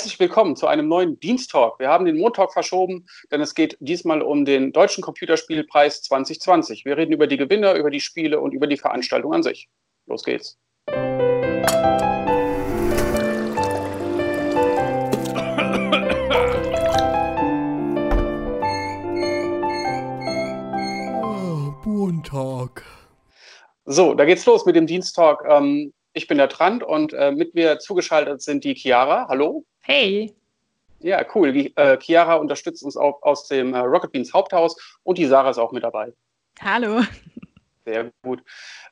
Herzlich 0.00 0.18
willkommen 0.18 0.56
zu 0.56 0.66
einem 0.66 0.88
neuen 0.88 1.20
Diensttalk. 1.20 1.78
Wir 1.78 1.90
haben 1.90 2.06
den 2.06 2.16
Montag 2.16 2.54
verschoben, 2.54 3.04
denn 3.30 3.42
es 3.42 3.54
geht 3.54 3.76
diesmal 3.80 4.22
um 4.22 4.46
den 4.46 4.72
Deutschen 4.72 5.02
Computerspielpreis 5.02 6.00
2020. 6.00 6.86
Wir 6.86 6.96
reden 6.96 7.12
über 7.12 7.26
die 7.26 7.36
Gewinner, 7.36 7.74
über 7.74 7.90
die 7.90 8.00
Spiele 8.00 8.40
und 8.40 8.54
über 8.54 8.66
die 8.66 8.78
Veranstaltung 8.78 9.34
an 9.34 9.42
sich. 9.42 9.68
Los 10.06 10.24
geht's. 10.24 10.58
Montag. 21.84 22.84
So, 23.84 24.14
da 24.14 24.24
geht's 24.24 24.46
los 24.46 24.64
mit 24.64 24.76
dem 24.76 24.86
Diensttalk. 24.86 25.44
Ähm, 25.46 25.92
ich 26.14 26.26
bin 26.26 26.38
der 26.38 26.48
Trant 26.48 26.82
und 26.82 27.12
äh, 27.12 27.32
mit 27.32 27.54
mir 27.54 27.78
zugeschaltet 27.80 28.40
sind 28.40 28.64
die 28.64 28.74
Chiara. 28.74 29.26
Hallo. 29.28 29.66
Hey. 29.82 30.34
Ja, 31.00 31.24
cool. 31.34 31.52
Die, 31.52 31.76
äh, 31.76 31.98
Chiara 31.98 32.36
unterstützt 32.36 32.82
uns 32.82 32.96
auch 32.96 33.22
aus 33.22 33.48
dem 33.48 33.74
äh, 33.74 33.78
Rocket 33.78 34.12
Beans 34.12 34.32
Haupthaus 34.32 34.76
und 35.02 35.18
die 35.18 35.26
Sarah 35.26 35.50
ist 35.50 35.58
auch 35.58 35.72
mit 35.72 35.82
dabei. 35.82 36.12
Hallo. 36.60 37.02
Sehr 37.86 38.10
gut. 38.22 38.42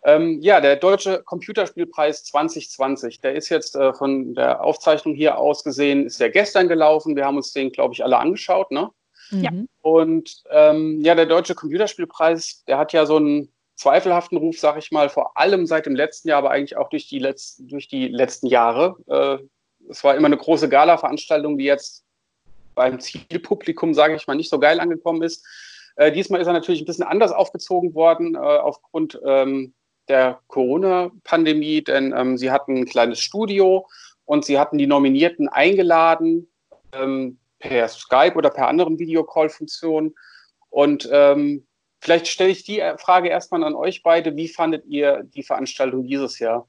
Ähm, 0.03 0.41
ja, 0.41 0.61
der 0.61 0.77
Deutsche 0.77 1.23
Computerspielpreis 1.23 2.25
2020, 2.25 3.21
der 3.21 3.35
ist 3.35 3.51
jetzt 3.51 3.77
äh, 3.77 3.93
von 3.93 4.35
der 4.35 4.65
Aufzeichnung 4.65 5.15
hier 5.15 5.39
aus 5.39 5.63
gesehen, 5.63 6.07
ist 6.07 6.21
ja 6.21 6.29
gestern 6.29 6.69
gelaufen. 6.69 7.15
Wir 7.15 7.27
haben 7.27 7.37
uns 7.37 7.53
den, 7.53 7.71
glaube 7.71 7.93
ich, 7.95 8.03
alle 8.03 8.19
angeschaut, 8.19 8.71
ne? 8.71 8.91
Ja. 9.31 9.51
Und 9.83 10.43
ähm, 10.51 11.01
ja, 11.03 11.15
der 11.15 11.27
Deutsche 11.27 11.55
Computerspielpreis, 11.55 12.65
der 12.67 12.79
hat 12.79 12.95
ja 12.95 13.05
so 13.05 13.17
einen 13.17 13.53
zweifelhaften 13.75 14.39
Ruf, 14.39 14.59
sag 14.59 14.79
ich 14.79 14.91
mal, 14.91 15.11
vor 15.11 15.37
allem 15.37 15.67
seit 15.67 15.87
dem 15.87 15.95
letzten 15.95 16.29
Jahr, 16.29 16.39
aber 16.39 16.51
eigentlich 16.51 16.77
auch 16.77 16.89
durch 16.89 17.09
die, 17.09 17.19
Letz 17.19 17.57
durch 17.59 17.89
die 17.89 18.09
letzten 18.09 18.47
Jahre. 18.47 18.97
Äh, 19.07 19.45
es 19.89 20.05
war 20.05 20.17
immer 20.17 20.27
eine 20.27 20.37
große 20.37 20.69
Gala-Veranstaltung, 20.69 21.59
die 21.59 21.65
jetzt 21.65 22.05
beim 22.75 23.01
Zielpublikum, 23.01 23.95
sage 23.95 24.15
ich 24.15 24.27
mal, 24.27 24.35
nicht 24.35 24.51
so 24.51 24.59
geil 24.59 24.81
angekommen 24.81 25.23
ist. 25.23 25.45
Äh, 25.97 26.13
diesmal 26.13 26.41
ist 26.41 26.47
er 26.47 26.53
natürlich 26.53 26.81
ein 26.81 26.87
bisschen 26.87 27.05
anders 27.05 27.33
aufgezogen 27.33 27.95
worden 27.95 28.35
äh, 28.35 28.39
aufgrund 28.39 29.21
ähm, 29.25 29.75
der 30.09 30.41
Corona-Pandemie, 30.47 31.83
denn 31.83 32.15
ähm, 32.17 32.39
sie 32.39 32.51
hatten 32.51 32.77
ein 32.77 32.87
kleines 32.87 33.21
Studio 33.21 33.87
und 34.25 34.45
sie 34.45 34.59
hatten 34.59 34.79
die 34.79 34.87
Nominierten 34.87 35.49
eingeladen 35.49 36.49
ähm, 36.93 37.39
per 37.59 37.89
Skype 37.89 38.37
oder 38.37 38.51
per 38.51 38.69
anderen 38.69 38.99
Videocall-Funktionen. 38.99 40.15
Und 40.71 41.09
ähm, 41.11 41.67
vielleicht 42.01 42.29
stelle 42.29 42.51
ich 42.51 42.63
die 42.63 42.83
Frage 42.99 43.29
erstmal 43.29 43.65
an 43.65 43.75
euch 43.75 44.03
beide. 44.03 44.37
Wie 44.37 44.49
fandet 44.49 44.87
ihr 44.87 45.25
die 45.25 45.43
Veranstaltung 45.43 46.05
dieses 46.05 46.39
Jahr? 46.39 46.69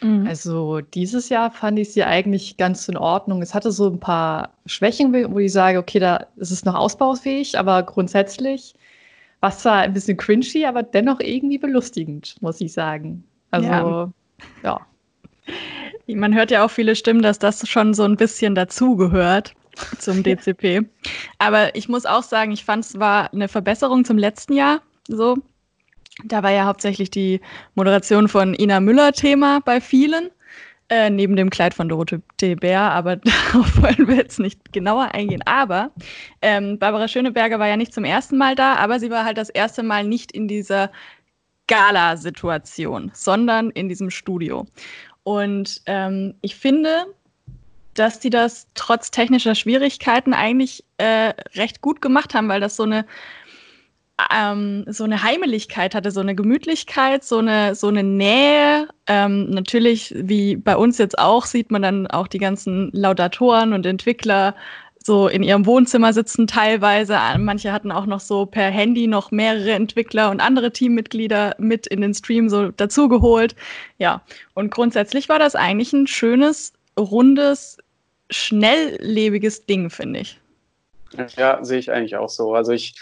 Mhm. 0.00 0.26
Also 0.26 0.80
dieses 0.80 1.28
Jahr 1.28 1.50
fand 1.50 1.78
ich 1.78 1.92
sie 1.92 2.04
eigentlich 2.04 2.56
ganz 2.56 2.88
in 2.88 2.96
Ordnung. 2.96 3.42
Es 3.42 3.54
hatte 3.54 3.70
so 3.70 3.88
ein 3.88 4.00
paar 4.00 4.50
Schwächen, 4.66 5.12
wo 5.32 5.38
ich 5.38 5.52
sage, 5.52 5.78
okay, 5.78 5.98
da 5.98 6.26
ist 6.36 6.50
es 6.50 6.64
noch 6.64 6.74
ausbaufähig, 6.74 7.58
aber 7.58 7.82
grundsätzlich 7.82 8.74
war 9.40 9.50
es 9.50 9.58
zwar 9.58 9.78
ein 9.80 9.92
bisschen 9.92 10.16
cringy, 10.16 10.64
aber 10.64 10.82
dennoch 10.82 11.20
irgendwie 11.20 11.58
belustigend, 11.58 12.36
muss 12.40 12.60
ich 12.60 12.72
sagen. 12.72 13.24
Also, 13.50 13.68
ja. 13.68 14.12
ja. 14.62 14.80
Man 16.06 16.34
hört 16.34 16.50
ja 16.50 16.64
auch 16.64 16.70
viele 16.70 16.96
Stimmen, 16.96 17.22
dass 17.22 17.38
das 17.38 17.66
schon 17.68 17.94
so 17.94 18.04
ein 18.04 18.16
bisschen 18.16 18.54
dazugehört 18.54 19.54
zum 19.98 20.22
DCP. 20.22 20.86
Aber 21.38 21.74
ich 21.74 21.88
muss 21.88 22.06
auch 22.06 22.22
sagen, 22.22 22.52
ich 22.52 22.64
fand 22.64 22.84
es 22.84 22.98
war 22.98 23.32
eine 23.32 23.48
Verbesserung 23.48 24.04
zum 24.04 24.18
letzten 24.18 24.54
Jahr. 24.54 24.80
So, 25.08 25.36
da 26.22 26.42
war 26.42 26.50
ja 26.50 26.64
hauptsächlich 26.64 27.10
die 27.10 27.40
Moderation 27.74 28.28
von 28.28 28.54
Ina 28.54 28.80
Müller 28.80 29.12
Thema 29.12 29.60
bei 29.64 29.80
vielen, 29.80 30.30
äh, 30.88 31.10
neben 31.10 31.34
dem 31.34 31.50
Kleid 31.50 31.74
von 31.74 31.88
Dorothee 31.88 32.54
Bär, 32.54 32.80
aber 32.80 33.16
darauf 33.52 33.82
wollen 33.82 34.08
wir 34.08 34.16
jetzt 34.16 34.38
nicht 34.38 34.72
genauer 34.72 35.12
eingehen. 35.12 35.42
Aber 35.46 35.90
ähm, 36.42 36.78
Barbara 36.78 37.08
Schöneberger 37.08 37.58
war 37.58 37.68
ja 37.68 37.76
nicht 37.76 37.92
zum 37.92 38.04
ersten 38.04 38.36
Mal 38.36 38.54
da, 38.54 38.76
aber 38.76 39.00
sie 39.00 39.10
war 39.10 39.24
halt 39.24 39.38
das 39.38 39.50
erste 39.50 39.82
Mal 39.82 40.04
nicht 40.04 40.32
in 40.32 40.46
dieser 40.46 40.90
Gala-Situation, 41.66 43.10
sondern 43.14 43.70
in 43.70 43.88
diesem 43.88 44.10
Studio. 44.10 44.66
Und 45.22 45.80
ähm, 45.86 46.34
ich 46.42 46.54
finde, 46.54 47.06
dass 47.94 48.20
die 48.20 48.30
das 48.30 48.68
trotz 48.74 49.10
technischer 49.10 49.54
Schwierigkeiten 49.54 50.34
eigentlich 50.34 50.84
äh, 50.98 51.32
recht 51.54 51.80
gut 51.80 52.02
gemacht 52.02 52.34
haben, 52.34 52.48
weil 52.48 52.60
das 52.60 52.76
so 52.76 52.82
eine 52.82 53.06
ähm, 54.32 54.84
so 54.86 55.04
eine 55.04 55.22
Heimeligkeit 55.22 55.94
hatte, 55.94 56.10
so 56.10 56.20
eine 56.20 56.34
Gemütlichkeit, 56.34 57.24
so 57.24 57.38
eine, 57.38 57.74
so 57.74 57.88
eine 57.88 58.02
Nähe. 58.02 58.88
Ähm, 59.06 59.50
natürlich, 59.50 60.14
wie 60.16 60.56
bei 60.56 60.76
uns 60.76 60.98
jetzt 60.98 61.18
auch, 61.18 61.46
sieht 61.46 61.70
man 61.70 61.82
dann 61.82 62.06
auch 62.06 62.28
die 62.28 62.38
ganzen 62.38 62.90
Laudatoren 62.92 63.72
und 63.72 63.84
Entwickler 63.86 64.54
so 65.06 65.28
in 65.28 65.42
ihrem 65.42 65.66
Wohnzimmer 65.66 66.14
sitzen 66.14 66.46
teilweise. 66.46 67.18
Manche 67.36 67.72
hatten 67.72 67.92
auch 67.92 68.06
noch 68.06 68.20
so 68.20 68.46
per 68.46 68.70
Handy 68.70 69.06
noch 69.06 69.30
mehrere 69.30 69.72
Entwickler 69.72 70.30
und 70.30 70.40
andere 70.40 70.72
Teammitglieder 70.72 71.56
mit 71.58 71.86
in 71.86 72.00
den 72.00 72.14
Stream 72.14 72.48
so 72.48 72.70
dazugeholt. 72.70 73.54
Ja, 73.98 74.22
und 74.54 74.70
grundsätzlich 74.70 75.28
war 75.28 75.38
das 75.38 75.56
eigentlich 75.56 75.92
ein 75.92 76.06
schönes, 76.06 76.72
rundes, 76.98 77.76
schnelllebiges 78.30 79.66
Ding, 79.66 79.90
finde 79.90 80.20
ich. 80.20 80.40
Ja, 81.36 81.62
sehe 81.62 81.78
ich 81.78 81.92
eigentlich 81.92 82.16
auch 82.16 82.30
so. 82.30 82.54
Also 82.54 82.72
ich 82.72 82.94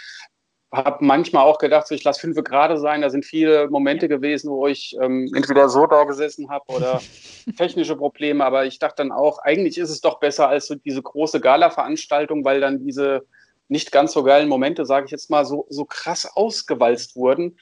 habe 0.73 1.05
manchmal 1.05 1.43
auch 1.43 1.59
gedacht, 1.59 1.87
so, 1.87 1.93
ich 1.93 2.03
lasse 2.03 2.19
fünf 2.19 2.35
gerade 2.43 2.79
sein. 2.79 3.01
Da 3.01 3.09
sind 3.09 3.25
viele 3.25 3.69
Momente 3.69 4.07
gewesen, 4.07 4.49
wo 4.49 4.67
ich 4.67 4.97
ähm, 4.99 5.31
entweder 5.35 5.69
so 5.69 5.85
da 5.85 6.03
gesessen 6.03 6.49
habe 6.49 6.65
oder 6.67 7.01
technische 7.57 7.95
Probleme. 7.95 8.43
Aber 8.43 8.65
ich 8.65 8.79
dachte 8.79 8.97
dann 8.97 9.11
auch, 9.11 9.39
eigentlich 9.39 9.77
ist 9.77 9.91
es 9.91 10.01
doch 10.01 10.19
besser 10.19 10.49
als 10.49 10.67
so 10.67 10.75
diese 10.75 11.01
große 11.01 11.39
Gala-Veranstaltung, 11.39 12.43
weil 12.43 12.59
dann 12.59 12.83
diese 12.83 13.25
nicht 13.67 13.91
ganz 13.91 14.13
so 14.13 14.23
geilen 14.23 14.49
Momente, 14.49 14.85
sage 14.85 15.05
ich 15.05 15.11
jetzt 15.11 15.29
mal, 15.29 15.45
so, 15.45 15.65
so 15.69 15.85
krass 15.85 16.29
ausgewalzt 16.35 17.15
wurden. 17.15 17.57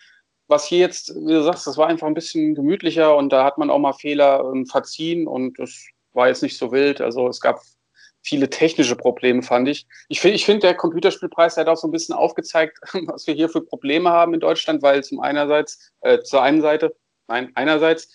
Was 0.47 0.66
hier 0.66 0.79
jetzt, 0.79 1.13
wie 1.16 1.33
du 1.33 1.43
sagst, 1.43 1.67
das 1.67 1.78
war 1.78 1.88
einfach 1.88 2.07
ein 2.07 2.13
bisschen 2.13 2.55
gemütlicher 2.55 3.16
und 3.16 3.31
da 3.31 3.43
hat 3.43 3.57
man 3.57 3.69
auch 3.69 3.79
mal 3.79 3.93
Fehler 3.93 4.51
ähm, 4.53 4.66
verziehen 4.66 5.28
und 5.28 5.59
das 5.59 5.85
war 6.13 6.28
jetzt 6.28 6.43
nicht 6.43 6.57
so 6.57 6.72
wild. 6.72 7.01
Also 7.01 7.28
es 7.28 7.39
gab 7.39 7.61
viele 8.21 8.49
technische 8.49 8.95
Probleme, 8.95 9.41
fand 9.41 9.67
ich. 9.67 9.87
Ich 10.09 10.21
finde, 10.21 10.35
ich 10.35 10.45
find, 10.45 10.63
der 10.63 10.75
Computerspielpreis 10.75 11.57
hat 11.57 11.67
auch 11.67 11.77
so 11.77 11.87
ein 11.87 11.91
bisschen 11.91 12.15
aufgezeigt, 12.15 12.79
was 13.07 13.27
wir 13.27 13.33
hier 13.33 13.49
für 13.49 13.61
Probleme 13.61 14.09
haben 14.09 14.33
in 14.33 14.39
Deutschland, 14.39 14.81
weil 14.81 15.03
zum 15.03 15.19
einerseits, 15.19 15.91
äh, 16.01 16.19
zur 16.19 16.41
einen 16.41 16.61
Seite, 16.61 16.95
nein, 17.27 17.51
einerseits 17.55 18.09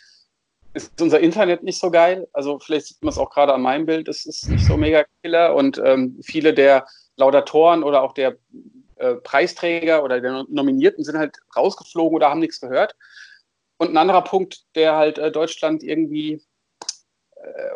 ist 0.74 1.00
unser 1.00 1.20
Internet 1.20 1.62
nicht 1.62 1.80
so 1.80 1.90
geil. 1.90 2.28
Also 2.32 2.58
vielleicht 2.58 2.86
sieht 2.86 3.02
man 3.02 3.10
es 3.10 3.18
auch 3.18 3.30
gerade 3.30 3.54
an 3.54 3.62
meinem 3.62 3.86
Bild, 3.86 4.08
es 4.08 4.26
ist 4.26 4.48
nicht 4.48 4.64
so 4.64 4.76
mega 4.76 5.04
killer 5.22 5.54
und 5.54 5.80
ähm, 5.82 6.18
viele 6.22 6.52
der 6.52 6.86
Laudatoren 7.16 7.82
oder 7.82 8.02
auch 8.02 8.12
der 8.12 8.36
äh, 8.96 9.14
Preisträger 9.14 10.04
oder 10.04 10.20
der 10.20 10.44
Nominierten 10.48 11.02
sind 11.02 11.16
halt 11.16 11.38
rausgeflogen 11.56 12.14
oder 12.14 12.30
haben 12.30 12.40
nichts 12.40 12.60
gehört. 12.60 12.94
Und 13.78 13.90
ein 13.90 13.96
anderer 13.96 14.22
Punkt, 14.22 14.64
der 14.74 14.96
halt 14.96 15.18
äh, 15.18 15.32
Deutschland 15.32 15.82
irgendwie 15.82 16.42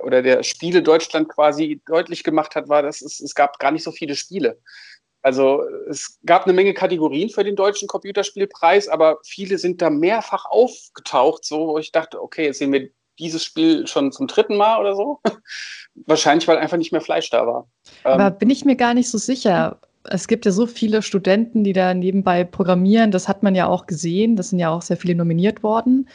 oder 0.04 0.22
der 0.22 0.42
Spiele 0.42 0.82
Deutschland 0.82 1.28
quasi 1.28 1.80
deutlich 1.86 2.24
gemacht 2.24 2.54
hat, 2.54 2.68
war, 2.68 2.82
dass 2.82 3.02
es, 3.02 3.20
es 3.20 3.34
gab 3.34 3.58
gar 3.58 3.70
nicht 3.70 3.84
so 3.84 3.92
viele 3.92 4.14
Spiele. 4.14 4.58
Also 5.22 5.62
es 5.88 6.18
gab 6.24 6.44
eine 6.44 6.54
Menge 6.54 6.72
Kategorien 6.72 7.28
für 7.28 7.44
den 7.44 7.56
deutschen 7.56 7.88
Computerspielpreis, 7.88 8.88
aber 8.88 9.18
viele 9.24 9.58
sind 9.58 9.82
da 9.82 9.90
mehrfach 9.90 10.46
aufgetaucht, 10.46 11.44
so 11.44 11.68
wo 11.68 11.78
ich 11.78 11.92
dachte, 11.92 12.22
okay, 12.22 12.46
jetzt 12.46 12.58
sehen 12.58 12.72
wir 12.72 12.88
dieses 13.18 13.44
Spiel 13.44 13.86
schon 13.86 14.12
zum 14.12 14.26
dritten 14.26 14.56
Mal 14.56 14.80
oder 14.80 14.96
so. 14.96 15.20
Wahrscheinlich, 16.06 16.48
weil 16.48 16.56
einfach 16.56 16.78
nicht 16.78 16.92
mehr 16.92 17.02
Fleisch 17.02 17.28
da 17.28 17.46
war. 17.46 17.68
Aber 18.02 18.28
ähm, 18.28 18.38
bin 18.38 18.50
ich 18.50 18.64
mir 18.64 18.76
gar 18.76 18.94
nicht 18.94 19.10
so 19.10 19.18
sicher. 19.18 19.78
Es 20.04 20.26
gibt 20.26 20.46
ja 20.46 20.52
so 20.52 20.66
viele 20.66 21.02
Studenten, 21.02 21.62
die 21.62 21.74
da 21.74 21.92
nebenbei 21.92 22.44
programmieren. 22.44 23.10
Das 23.10 23.28
hat 23.28 23.42
man 23.42 23.54
ja 23.54 23.66
auch 23.66 23.86
gesehen. 23.86 24.36
Das 24.36 24.48
sind 24.48 24.58
ja 24.58 24.70
auch 24.70 24.80
sehr 24.80 24.96
viele 24.96 25.14
nominiert 25.14 25.62
worden. 25.62 26.08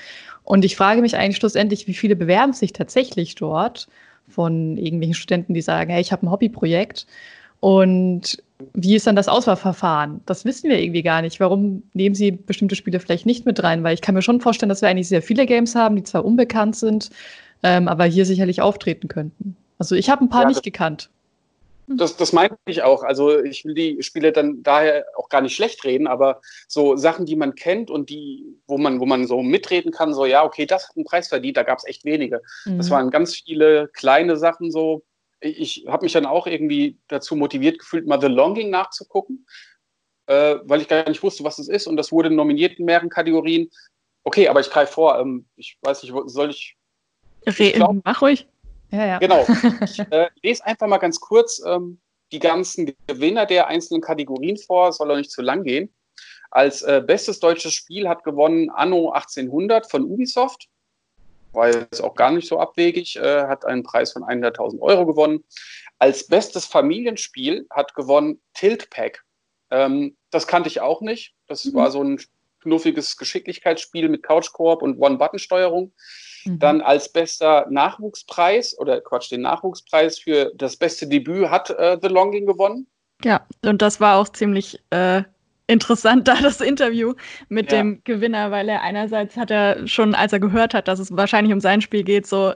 Und 0.46 0.64
ich 0.64 0.76
frage 0.76 1.02
mich 1.02 1.18
eigentlich 1.18 1.38
schlussendlich, 1.38 1.88
wie 1.88 1.94
viele 1.94 2.16
bewerben 2.16 2.54
sich 2.54 2.72
tatsächlich 2.72 3.36
dort 3.36 3.88
von 4.30 4.78
irgendwelchen 4.78 5.16
Studenten, 5.16 5.54
die 5.54 5.62
sagen, 5.62 5.92
hey, 5.92 6.02
ich 6.02 6.12
habe 6.12 6.26
ein 6.26 6.32
Hobbyprojekt. 6.32 7.06
Und 7.60 8.38
wie 8.74 8.96
ist 8.96 9.08
dann 9.08 9.16
das 9.16 9.28
Auswahlverfahren? 9.28 10.22
Das 10.26 10.46
wissen 10.46 10.70
wir 10.70 10.80
irgendwie 10.80 11.02
gar 11.02 11.22
nicht. 11.22 11.40
Warum 11.40 11.84
nehmen 11.94 12.16
sie 12.16 12.32
bestimmte 12.32 12.76
Spiele 12.76 13.00
vielleicht 13.00 13.26
nicht 13.26 13.46
mit 13.46 13.62
rein? 13.64 13.84
Weil 13.84 13.96
ich 13.96 14.02
kann 14.02 14.16
mir 14.16 14.22
schon 14.22 14.40
vorstellen, 14.40 14.70
dass 14.70 14.82
wir 14.82 14.90
eigentlich 14.90 15.10
sehr 15.10 15.22
viele 15.22 15.46
Games 15.46 15.76
haben, 15.76 15.96
die 15.96 16.04
zwar 16.04 16.24
unbekannt 16.24 16.76
sind, 16.76 17.10
ähm, 17.64 17.88
aber 17.88 18.06
hier 18.06 18.26
sicherlich 18.26 18.62
auftreten 18.62 19.08
könnten. 19.08 19.58
Also 19.80 19.96
ich 19.96 20.10
habe 20.10 20.24
ein 20.24 20.30
paar 20.30 20.44
ja, 20.44 20.50
nicht 20.50 20.64
gekannt. 20.64 21.10
Das, 21.88 22.18
das 22.18 22.34
meine 22.34 22.58
ich 22.66 22.82
auch. 22.82 23.04
Also 23.04 23.44
ich 23.44 23.64
will 23.64 23.76
die 23.76 24.02
Spiele 24.02 24.32
dann 24.32 24.64
daher 24.64 25.06
auch 25.16 25.30
gar 25.30 25.42
nicht 25.42 25.56
schlecht 25.56 25.84
reden, 25.84 26.08
aber 26.08 26.42
so 26.68 26.96
Sachen, 26.96 27.26
die 27.26 27.36
man 27.36 27.56
kennt 27.56 27.92
und 27.92 28.10
die, 28.10 28.58
wo 28.68 28.78
man, 28.78 29.00
wo 29.00 29.06
man 29.06 29.28
so 29.28 29.42
mitreden 29.44 29.92
kann, 29.92 30.14
so 30.14 30.26
ja, 30.26 30.44
okay, 30.44 30.66
das 30.66 30.90
hat 30.90 30.96
einen 30.96 31.06
Preis 31.06 31.28
verdient, 31.28 31.58
da 31.58 31.64
gab 31.64 31.78
es 31.78 31.86
echt 31.86 32.04
wenige. 32.04 32.42
Mhm. 32.66 32.78
Das 32.78 32.90
waren 32.90 33.12
ganz 33.12 33.36
viele 33.36 33.90
kleine 33.94 34.38
Sachen 34.38 34.72
so. 34.72 35.04
Ich, 35.42 35.86
habe 35.88 36.06
mich 36.06 36.14
dann 36.14 36.26
auch 36.26 36.48
irgendwie 36.48 36.98
dazu 37.08 37.36
motiviert 37.36 37.78
gefühlt, 37.78 38.08
mal 38.08 38.20
The 38.20 38.28
Longing 38.28 38.72
nachzugucken, 38.72 39.46
äh, 40.26 40.56
weil 40.64 40.82
ich 40.82 40.88
gar 40.88 41.08
nicht 41.08 41.22
wusste, 41.22 41.44
was 41.44 41.60
es 41.60 41.68
ist 41.68 41.86
und 41.86 41.98
das 41.98 42.12
wurde 42.12 42.32
nominiert 42.32 42.80
in 42.80 42.86
mehreren 42.86 43.10
Kategorien. 43.10 43.70
Okay, 44.24 44.48
aber 44.48 44.60
ich 44.60 44.72
greife 44.72 44.94
vor. 44.94 45.20
Ähm, 45.20 45.46
ich 45.56 45.78
weiß 45.82 46.02
nicht, 46.02 46.14
soll 46.26 46.50
ich. 46.50 46.76
Re 47.46 47.64
ich 47.64 47.74
glaub, 47.74 47.96
Mach 48.04 48.22
ruhig. 48.24 48.48
Ja, 48.92 49.06
ja. 49.06 49.20
Genau. 49.20 49.46
Ich 49.84 50.00
äh, 50.00 50.30
lese 50.42 50.66
einfach 50.66 50.88
mal 50.88 50.98
ganz 50.98 51.20
kurz 51.20 51.62
ähm, 51.66 52.00
die 52.32 52.40
ganzen 52.40 52.94
Gewinner 53.08 53.46
der 53.46 53.68
einzelnen 53.68 54.02
Kategorien 54.02 54.58
vor. 54.58 54.92
Soll 54.92 55.12
auch 55.12 55.18
nicht 55.18 55.32
zu 55.32 55.42
lang 55.42 55.64
gehen. 55.64 55.94
Als 56.52 56.82
äh, 56.84 57.04
bestes 57.06 57.40
deutsches 57.40 57.74
Spiel 57.74 58.08
hat 58.08 58.24
gewonnen 58.24 58.70
Anno 58.70 59.12
1800 59.12 59.90
von 59.90 60.04
Ubisoft. 60.04 60.70
War 61.52 61.70
jetzt 61.70 62.02
auch 62.02 62.16
gar 62.16 62.32
nicht 62.32 62.48
so 62.48 62.60
abwegig, 62.60 63.18
äh, 63.18 63.48
hat 63.48 63.66
einen 63.66 63.84
Preis 63.84 64.12
von 64.12 64.24
100.000 64.24 64.80
Euro 64.80 65.06
gewonnen. 65.06 65.44
Als 66.00 66.28
bestes 66.28 66.66
Familienspiel 66.66 67.68
hat 67.70 67.96
gewonnen 67.96 68.42
Tilt 68.54 68.90
Pack. 68.90 69.24
Ähm, 69.72 70.16
das 70.32 70.48
kannte 70.48 70.68
ich 70.68 70.82
auch 70.82 71.02
nicht. 71.02 71.34
Das 71.48 71.66
mhm. 71.66 71.74
war 71.76 71.92
so 71.92 72.04
ein 72.04 72.20
knuffiges 72.66 73.16
Geschicklichkeitsspiel 73.18 74.10
mit 74.10 74.24
Couch-Koop 74.24 74.82
und 74.82 75.00
One-Button-Steuerung. 75.00 75.94
Mhm. 76.46 76.60
Dann 76.60 76.82
als 76.82 77.12
bester 77.12 77.68
Nachwuchspreis 77.70 78.78
oder 78.78 79.02
Quatsch, 79.02 79.32
den 79.32 79.42
Nachwuchspreis 79.42 80.20
für 80.20 80.52
das 80.56 80.76
beste 80.76 81.08
Debüt 81.08 81.50
hat 81.50 81.70
äh, 81.70 81.98
The 82.02 82.08
Longing 82.08 82.46
gewonnen. 82.46 82.88
Ja, 83.24 83.46
und 83.64 83.82
das 83.82 84.00
war 84.02 84.18
auch 84.18 84.30
ziemlich 84.30 84.80
äh, 84.90 85.24
interessant, 85.68 86.28
da 86.28 86.36
das 86.42 86.62
Interview 86.62 87.14
mit 87.50 87.72
ja. 87.72 87.78
dem 87.78 88.02
Gewinner, 88.04 88.52
weil 88.52 88.68
er 88.68 88.82
einerseits 88.82 89.38
hat 89.38 89.52
er 89.52 89.88
schon, 89.88 90.16
als 90.16 90.34
er 90.34 90.40
gehört 90.40 90.74
hat, 90.74 90.88
dass 90.88 91.00
es 91.00 91.16
wahrscheinlich 91.16 91.54
um 91.54 91.62
sein 91.62 91.82
Spiel 91.82 92.04
geht, 92.04 92.28
so 92.28 92.54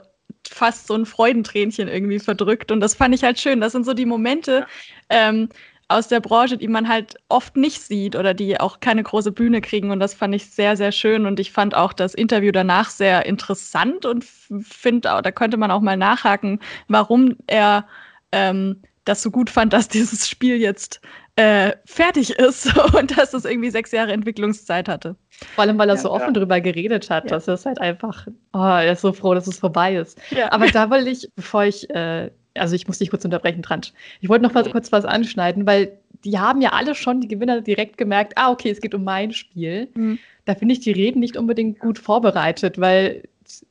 fast 0.48 0.86
so 0.86 0.94
ein 0.94 1.06
Freudentränchen 1.06 1.88
irgendwie 1.88 2.18
verdrückt. 2.18 2.70
Und 2.72 2.80
das 2.80 2.94
fand 2.94 3.14
ich 3.14 3.22
halt 3.22 3.38
schön. 3.38 3.60
Das 3.60 3.72
sind 3.72 3.84
so 3.84 3.94
die 3.94 4.06
Momente, 4.06 4.66
ja. 5.10 5.28
ähm, 5.28 5.48
aus 5.90 6.06
der 6.06 6.20
Branche, 6.20 6.56
die 6.56 6.68
man 6.68 6.88
halt 6.88 7.16
oft 7.28 7.56
nicht 7.56 7.82
sieht 7.82 8.14
oder 8.14 8.32
die 8.32 8.60
auch 8.60 8.78
keine 8.80 9.02
große 9.02 9.32
Bühne 9.32 9.60
kriegen. 9.60 9.90
Und 9.90 9.98
das 9.98 10.14
fand 10.14 10.34
ich 10.34 10.50
sehr, 10.50 10.76
sehr 10.76 10.92
schön. 10.92 11.26
Und 11.26 11.40
ich 11.40 11.50
fand 11.50 11.74
auch 11.74 11.92
das 11.92 12.14
Interview 12.14 12.52
danach 12.52 12.90
sehr 12.90 13.26
interessant 13.26 14.06
und 14.06 14.24
finde, 14.24 15.20
da 15.22 15.32
könnte 15.32 15.56
man 15.56 15.70
auch 15.70 15.80
mal 15.80 15.96
nachhaken, 15.96 16.60
warum 16.86 17.36
er 17.48 17.86
ähm, 18.30 18.80
das 19.04 19.22
so 19.22 19.32
gut 19.32 19.50
fand, 19.50 19.72
dass 19.72 19.88
dieses 19.88 20.28
Spiel 20.28 20.56
jetzt 20.56 21.00
äh, 21.34 21.72
fertig 21.86 22.30
ist 22.38 22.76
und 22.94 23.18
dass 23.18 23.34
es 23.34 23.44
irgendwie 23.44 23.70
sechs 23.70 23.90
Jahre 23.90 24.12
Entwicklungszeit 24.12 24.88
hatte. 24.88 25.16
Vor 25.56 25.62
allem, 25.62 25.78
weil 25.78 25.88
er 25.88 25.96
ja, 25.96 26.00
so 26.00 26.12
offen 26.12 26.34
ja. 26.34 26.40
drüber 26.40 26.60
geredet 26.60 27.10
hat, 27.10 27.24
ja. 27.24 27.30
dass 27.30 27.48
es 27.48 27.66
halt 27.66 27.80
einfach, 27.80 28.28
oh, 28.52 28.58
er 28.58 28.92
ist 28.92 29.00
so 29.00 29.12
froh, 29.12 29.34
dass 29.34 29.48
es 29.48 29.58
vorbei 29.58 29.96
ist. 29.96 30.20
Aber 30.50 30.68
da 30.68 30.88
wollte 30.88 31.10
ich, 31.10 31.28
bevor 31.34 31.64
ich 31.64 31.90
äh, 31.90 32.30
also 32.54 32.74
ich 32.74 32.86
muss 32.86 32.98
dich 32.98 33.10
kurz 33.10 33.24
unterbrechen, 33.24 33.62
Transch. 33.62 33.92
Ich 34.20 34.28
wollte 34.28 34.44
noch 34.44 34.54
mal 34.54 34.68
kurz 34.70 34.92
was 34.92 35.04
anschneiden, 35.04 35.66
weil 35.66 35.92
die 36.24 36.38
haben 36.38 36.60
ja 36.60 36.70
alle 36.70 36.94
schon, 36.94 37.20
die 37.20 37.28
Gewinner, 37.28 37.60
direkt 37.60 37.96
gemerkt, 37.96 38.34
ah, 38.36 38.50
okay, 38.50 38.70
es 38.70 38.80
geht 38.80 38.94
um 38.94 39.04
mein 39.04 39.32
Spiel. 39.32 39.88
Mhm. 39.94 40.18
Da 40.44 40.54
finde 40.54 40.74
ich 40.74 40.80
die 40.80 40.92
Reden 40.92 41.20
nicht 41.20 41.36
unbedingt 41.36 41.78
gut 41.80 41.98
vorbereitet, 41.98 42.80
weil 42.80 43.22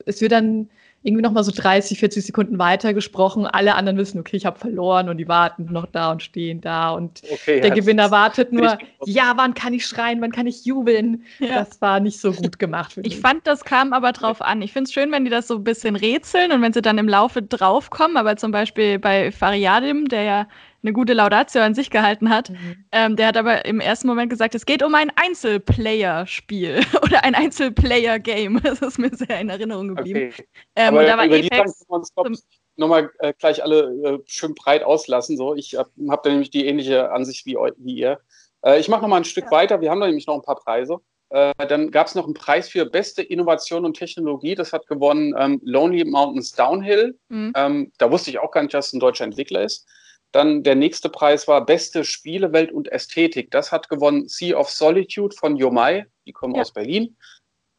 es 0.05 0.21
wird 0.21 0.31
dann 0.31 0.69
irgendwie 1.01 1.21
noch 1.21 1.31
mal 1.31 1.43
so 1.43 1.51
30, 1.55 1.97
40 1.97 2.25
Sekunden 2.25 2.59
weiter 2.59 2.93
gesprochen. 2.93 3.47
Alle 3.47 3.75
anderen 3.75 3.97
wissen, 3.97 4.19
okay, 4.19 4.35
ich 4.35 4.45
habe 4.45 4.59
verloren 4.59 5.07
und 5.07 5.17
die 5.17 5.27
warten 5.27 5.67
noch 5.71 5.85
da 5.85 6.11
und 6.11 6.21
stehen 6.21 6.59
da 6.59 6.91
und 6.91 7.21
okay, 7.31 7.61
der 7.61 7.71
Gewinner 7.71 8.11
wartet 8.11 8.51
nur, 8.51 8.77
ja, 9.05 9.33
wann 9.37 9.53
kann 9.53 9.73
ich 9.73 9.85
schreien, 9.85 10.21
wann 10.21 10.31
kann 10.31 10.45
ich 10.45 10.65
jubeln? 10.65 11.23
Ja. 11.39 11.59
Das 11.59 11.81
war 11.81 11.99
nicht 12.01 12.19
so 12.19 12.33
gut 12.33 12.59
gemacht. 12.59 12.97
ich 12.97 13.03
mich. 13.03 13.19
fand, 13.19 13.47
das 13.47 13.63
kam 13.63 13.93
aber 13.93 14.11
drauf 14.11 14.41
an. 14.41 14.61
Ich 14.61 14.73
finde 14.73 14.89
es 14.89 14.93
schön, 14.93 15.11
wenn 15.11 15.23
die 15.23 15.31
das 15.31 15.47
so 15.47 15.55
ein 15.55 15.63
bisschen 15.63 15.95
rätseln 15.95 16.51
und 16.51 16.61
wenn 16.61 16.73
sie 16.73 16.81
dann 16.81 16.97
im 16.97 17.07
Laufe 17.07 17.41
draufkommen, 17.41 18.17
aber 18.17 18.35
zum 18.35 18.51
Beispiel 18.51 18.99
bei 18.99 19.31
Fariadim, 19.31 20.09
der 20.09 20.23
ja 20.23 20.47
eine 20.83 20.93
gute 20.93 21.13
Laudatio 21.13 21.61
an 21.61 21.75
sich 21.75 21.89
gehalten 21.89 22.29
hat. 22.29 22.49
Mhm. 22.49 22.85
Ähm, 22.91 23.15
der 23.15 23.27
hat 23.27 23.37
aber 23.37 23.65
im 23.65 23.79
ersten 23.79 24.07
Moment 24.07 24.29
gesagt, 24.29 24.55
es 24.55 24.65
geht 24.65 24.83
um 24.83 24.95
ein 24.95 25.11
Einzelplayer-Spiel 25.15 26.81
oder 27.03 27.23
ein 27.23 27.35
Einzelplayer-Game. 27.35 28.61
Das 28.69 28.81
ist 28.81 28.99
mir 28.99 29.09
sehr 29.13 29.39
in 29.39 29.49
Erinnerung 29.49 29.95
geblieben. 29.95 30.31
Okay. 30.31 30.47
Ähm, 30.75 30.89
aber 30.89 30.99
und 30.99 31.07
da 31.07 31.17
war 31.17 31.25
über 31.25 31.37
Apex 31.37 31.79
die 31.79 32.37
nochmal 32.79 33.09
äh, 33.19 33.33
gleich 33.37 33.63
alle 33.63 33.81
äh, 34.03 34.19
schön 34.25 34.53
breit 34.53 34.83
auslassen. 34.83 35.37
So. 35.37 35.55
Ich 35.55 35.75
habe 35.75 35.89
hab 36.09 36.23
da 36.23 36.29
nämlich 36.29 36.49
die 36.49 36.65
ähnliche 36.65 37.11
Ansicht 37.11 37.45
wie, 37.45 37.57
wie 37.77 37.95
ihr. 37.95 38.19
Äh, 38.63 38.79
ich 38.79 38.89
mache 38.89 39.01
nochmal 39.01 39.21
ein 39.21 39.25
Stück 39.25 39.45
ja. 39.45 39.51
weiter. 39.51 39.81
Wir 39.81 39.89
haben 39.89 39.99
da 39.99 40.07
nämlich 40.07 40.27
noch 40.27 40.35
ein 40.35 40.41
paar 40.41 40.55
Preise. 40.55 40.99
Äh, 41.29 41.53
dann 41.67 41.91
gab 41.91 42.07
es 42.07 42.15
noch 42.15 42.25
einen 42.25 42.33
Preis 42.33 42.69
für 42.69 42.85
beste 42.85 43.21
Innovation 43.21 43.85
und 43.85 43.95
Technologie. 43.95 44.55
Das 44.55 44.73
hat 44.73 44.87
gewonnen 44.87 45.35
ähm, 45.37 45.61
Lonely 45.63 46.05
Mountains 46.05 46.53
Downhill. 46.53 47.17
Mhm. 47.29 47.53
Ähm, 47.55 47.91
da 47.97 48.11
wusste 48.11 48.31
ich 48.31 48.39
auch 48.39 48.51
gar 48.51 48.63
nicht, 48.63 48.73
dass 48.73 48.87
es 48.87 48.93
ein 48.93 48.99
deutscher 48.99 49.25
Entwickler 49.25 49.63
ist. 49.63 49.87
Dann 50.31 50.61
der 50.63 50.75
nächste 50.75 51.09
Preis 51.09 51.47
war 51.47 51.65
Beste 51.65 52.03
Spielewelt 52.03 52.71
und 52.71 52.91
Ästhetik. 52.91 53.49
Das 53.51 53.71
hat 53.71 53.89
gewonnen 53.89 54.27
Sea 54.27 54.57
of 54.57 54.69
Solitude 54.69 55.35
von 55.35 55.55
Yomai. 55.55 56.05
Die 56.25 56.33
kommen 56.33 56.55
ja. 56.55 56.61
aus 56.61 56.71
Berlin. 56.71 57.17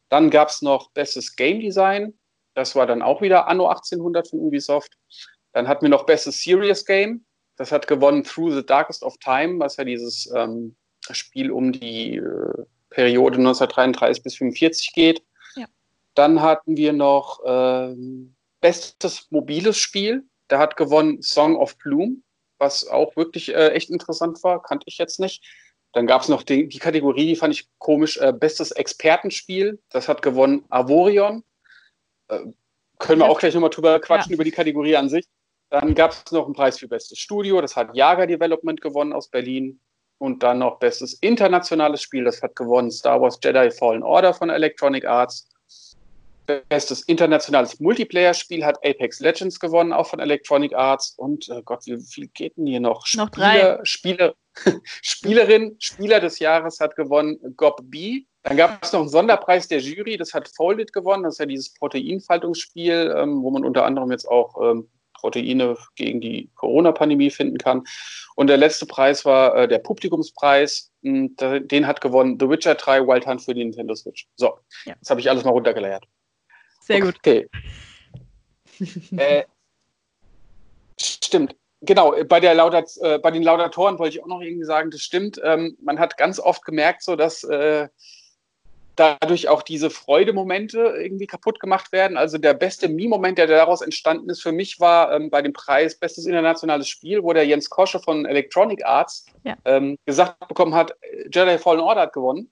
Dann 0.08 0.30
gab 0.30 0.48
es 0.48 0.60
noch 0.60 0.90
Bestes 0.90 1.36
Game 1.36 1.60
Design. 1.60 2.14
Das 2.54 2.74
war 2.74 2.86
dann 2.86 3.02
auch 3.02 3.22
wieder 3.22 3.46
Anno 3.46 3.68
1800 3.68 4.28
von 4.28 4.40
Ubisoft. 4.40 4.98
Dann 5.52 5.68
hatten 5.68 5.82
wir 5.82 5.90
noch 5.90 6.06
Bestes 6.06 6.42
Serious 6.42 6.84
Game. 6.84 7.24
Das 7.56 7.70
hat 7.70 7.86
gewonnen 7.86 8.24
Through 8.24 8.52
the 8.52 8.66
Darkest 8.66 9.04
of 9.04 9.16
Time, 9.18 9.60
was 9.60 9.76
ja 9.76 9.84
dieses 9.84 10.28
ähm, 10.34 10.74
Spiel 11.12 11.52
um 11.52 11.70
die 11.70 12.16
äh, 12.16 12.64
Periode 12.88 13.36
1933 13.36 14.24
bis 14.24 14.34
1945 14.34 14.92
geht. 14.92 15.22
Ja. 15.54 15.66
Dann 16.14 16.42
hatten 16.42 16.76
wir 16.76 16.92
noch 16.92 17.40
ähm, 17.46 18.34
Bestes 18.60 19.28
mobiles 19.30 19.78
Spiel. 19.78 20.24
Da 20.48 20.58
hat 20.58 20.76
gewonnen 20.76 21.22
Song 21.22 21.54
of 21.54 21.78
Bloom 21.78 22.24
was 22.60 22.86
auch 22.86 23.16
wirklich 23.16 23.54
äh, 23.54 23.70
echt 23.70 23.90
interessant 23.90 24.44
war, 24.44 24.62
kannte 24.62 24.84
ich 24.86 24.98
jetzt 24.98 25.18
nicht. 25.18 25.42
Dann 25.92 26.06
gab 26.06 26.22
es 26.22 26.28
noch 26.28 26.42
die, 26.42 26.68
die, 26.68 26.78
Kategorie, 26.78 27.26
die 27.26 27.36
fand 27.36 27.52
ich 27.52 27.68
komisch, 27.78 28.16
äh, 28.18 28.32
bestes 28.32 28.70
Expertenspiel. 28.70 29.80
Das 29.88 30.08
hat 30.08 30.22
gewonnen 30.22 30.64
Avorion. 30.68 31.42
Äh, 32.28 32.40
können 32.98 33.20
wir 33.20 33.28
auch 33.28 33.40
gleich 33.40 33.54
nochmal 33.54 33.70
drüber 33.70 33.98
quatschen, 33.98 34.30
ja. 34.30 34.34
über 34.34 34.44
die 34.44 34.52
Kategorie 34.52 34.94
an 34.94 35.08
sich. 35.08 35.26
Dann 35.70 35.94
gab 35.94 36.12
es 36.12 36.30
noch 36.32 36.44
einen 36.44 36.54
Preis 36.54 36.78
für 36.78 36.86
bestes 36.86 37.18
Studio. 37.18 37.60
Das 37.60 37.74
hat 37.74 37.96
Jager 37.96 38.26
Development 38.26 38.80
gewonnen 38.80 39.12
aus 39.12 39.28
Berlin. 39.28 39.80
Und 40.18 40.42
dann 40.42 40.58
noch 40.58 40.78
bestes 40.78 41.14
internationales 41.14 42.02
Spiel. 42.02 42.24
Das 42.24 42.42
hat 42.42 42.54
gewonnen 42.54 42.90
Star 42.90 43.20
Wars 43.22 43.38
Jedi 43.42 43.70
Fallen 43.70 44.02
Order 44.02 44.34
von 44.34 44.50
Electronic 44.50 45.06
Arts. 45.06 45.48
Bestes 46.68 47.02
internationales 47.02 47.80
Multiplayer-Spiel 47.80 48.64
hat 48.64 48.78
Apex 48.84 49.20
Legends 49.20 49.58
gewonnen, 49.58 49.92
auch 49.92 50.06
von 50.06 50.20
Electronic 50.20 50.74
Arts. 50.74 51.14
Und 51.16 51.48
äh 51.48 51.62
Gott, 51.64 51.86
wie 51.86 52.00
viel 52.00 52.28
geht 52.28 52.56
denn 52.56 52.66
hier 52.66 52.80
noch? 52.80 53.06
Noch 53.14 53.30
drei. 53.30 53.78
Spieler, 53.84 54.34
Spielerin, 55.02 55.76
Spieler 55.78 56.20
des 56.20 56.38
Jahres 56.38 56.80
hat 56.80 56.96
gewonnen 56.96 57.38
Gob 57.56 57.80
B. 57.84 58.24
Dann 58.42 58.56
gab 58.56 58.82
es 58.82 58.92
noch 58.92 59.00
einen 59.00 59.08
Sonderpreis 59.08 59.68
der 59.68 59.80
Jury, 59.80 60.16
das 60.16 60.32
hat 60.32 60.48
Folded 60.48 60.92
gewonnen. 60.92 61.24
Das 61.24 61.34
ist 61.34 61.40
ja 61.40 61.46
dieses 61.46 61.74
Proteinfaltungsspiel, 61.74 63.14
ähm, 63.16 63.42
wo 63.42 63.50
man 63.50 63.64
unter 63.64 63.84
anderem 63.84 64.10
jetzt 64.10 64.26
auch 64.26 64.56
ähm, 64.62 64.88
Proteine 65.20 65.76
gegen 65.96 66.20
die 66.20 66.50
Corona-Pandemie 66.54 67.30
finden 67.30 67.58
kann. 67.58 67.84
Und 68.36 68.46
der 68.46 68.56
letzte 68.56 68.86
Preis 68.86 69.24
war 69.24 69.54
äh, 69.54 69.68
der 69.68 69.78
Publikumspreis. 69.78 70.90
Hm, 71.02 71.36
den 71.36 71.86
hat 71.86 72.00
gewonnen 72.00 72.38
The 72.40 72.48
Witcher 72.48 72.74
3 72.74 73.06
Wild 73.06 73.26
Hunt 73.26 73.42
für 73.42 73.54
die 73.54 73.64
Nintendo 73.64 73.94
Switch. 73.94 74.26
So, 74.36 74.58
ja. 74.86 74.94
das 74.98 75.10
habe 75.10 75.20
ich 75.20 75.28
alles 75.30 75.44
mal 75.44 75.50
runtergeleiert. 75.50 76.04
Sehr 76.90 77.00
gut. 77.02 77.16
Okay. 77.18 77.48
äh, 79.16 79.44
stimmt. 81.00 81.54
Genau, 81.82 82.14
bei, 82.28 82.40
der 82.40 82.54
Laudat, 82.54 82.90
äh, 83.00 83.18
bei 83.20 83.30
den 83.30 83.44
Laudatoren 83.44 83.98
wollte 83.98 84.16
ich 84.16 84.22
auch 84.22 84.28
noch 84.28 84.40
irgendwie 84.40 84.64
sagen, 84.64 84.90
das 84.90 85.00
stimmt. 85.00 85.40
Ähm, 85.44 85.78
man 85.80 86.00
hat 86.00 86.16
ganz 86.18 86.40
oft 86.40 86.64
gemerkt, 86.64 87.02
so 87.02 87.14
dass 87.14 87.44
äh, 87.44 87.88
dadurch 88.96 89.48
auch 89.48 89.62
diese 89.62 89.88
Freudemomente 89.88 90.78
irgendwie 90.80 91.28
kaputt 91.28 91.60
gemacht 91.60 91.92
werden. 91.92 92.16
Also 92.16 92.38
der 92.38 92.54
beste 92.54 92.88
Meme-Moment, 92.88 93.38
der 93.38 93.46
daraus 93.46 93.82
entstanden 93.82 94.28
ist, 94.28 94.42
für 94.42 94.52
mich 94.52 94.80
war 94.80 95.12
ähm, 95.12 95.30
bei 95.30 95.42
dem 95.42 95.52
Preis 95.52 95.96
Bestes 95.96 96.26
internationales 96.26 96.88
Spiel, 96.88 97.22
wo 97.22 97.32
der 97.32 97.46
Jens 97.46 97.70
Kosche 97.70 98.00
von 98.00 98.26
Electronic 98.26 98.84
Arts 98.84 99.26
ja. 99.44 99.56
ähm, 99.64 99.96
gesagt 100.06 100.48
bekommen 100.48 100.74
hat, 100.74 100.92
Jedi 101.32 101.56
Fallen 101.56 101.80
Order 101.80 102.02
hat 102.02 102.12
gewonnen 102.12 102.50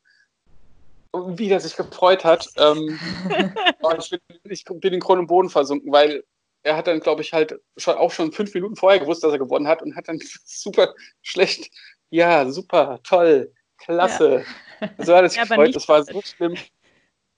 wie 1.15 1.49
der 1.49 1.61
sich 1.61 1.77
gefreut 1.77 2.25
hat. 2.25 2.49
Ähm, 2.57 2.99
ich, 3.99 4.11
bin, 4.11 4.21
ich, 4.45 4.65
bin, 4.65 4.93
in 4.95 5.01
Grund 5.01 5.21
und 5.21 5.27
Boden 5.27 5.51
versunken, 5.51 5.93
weil 5.93 6.25
er 6.63 6.77
hat 6.77 6.87
dann, 6.87 7.01
glaube 7.01 7.23
ich, 7.23 7.33
halt 7.33 7.59
schon 7.77 7.97
auch 7.97 8.11
schon 8.11 8.33
fünf 8.33 8.53
Minuten 8.55 8.77
vorher 8.77 9.01
gewusst, 9.01 9.25
dass 9.25 9.33
er 9.33 9.39
gewonnen 9.39 9.69
hat 9.69 9.83
und 9.83 9.97
hat 9.97 10.09
dann 10.09 10.21
super 10.45 10.95
schlecht, 11.23 11.71
ja, 12.11 12.49
super, 12.51 13.01
toll, 13.03 13.53
klasse. 13.79 14.45
Ja. 14.81 14.89
So 14.99 15.15
hat 15.15 15.23
er 15.23 15.29
sich 15.29 15.39
ja, 15.39 15.45
gefreut, 15.45 15.75
das 15.75 15.89
war 15.89 16.03
so 16.05 16.21
schlimm. 16.23 16.57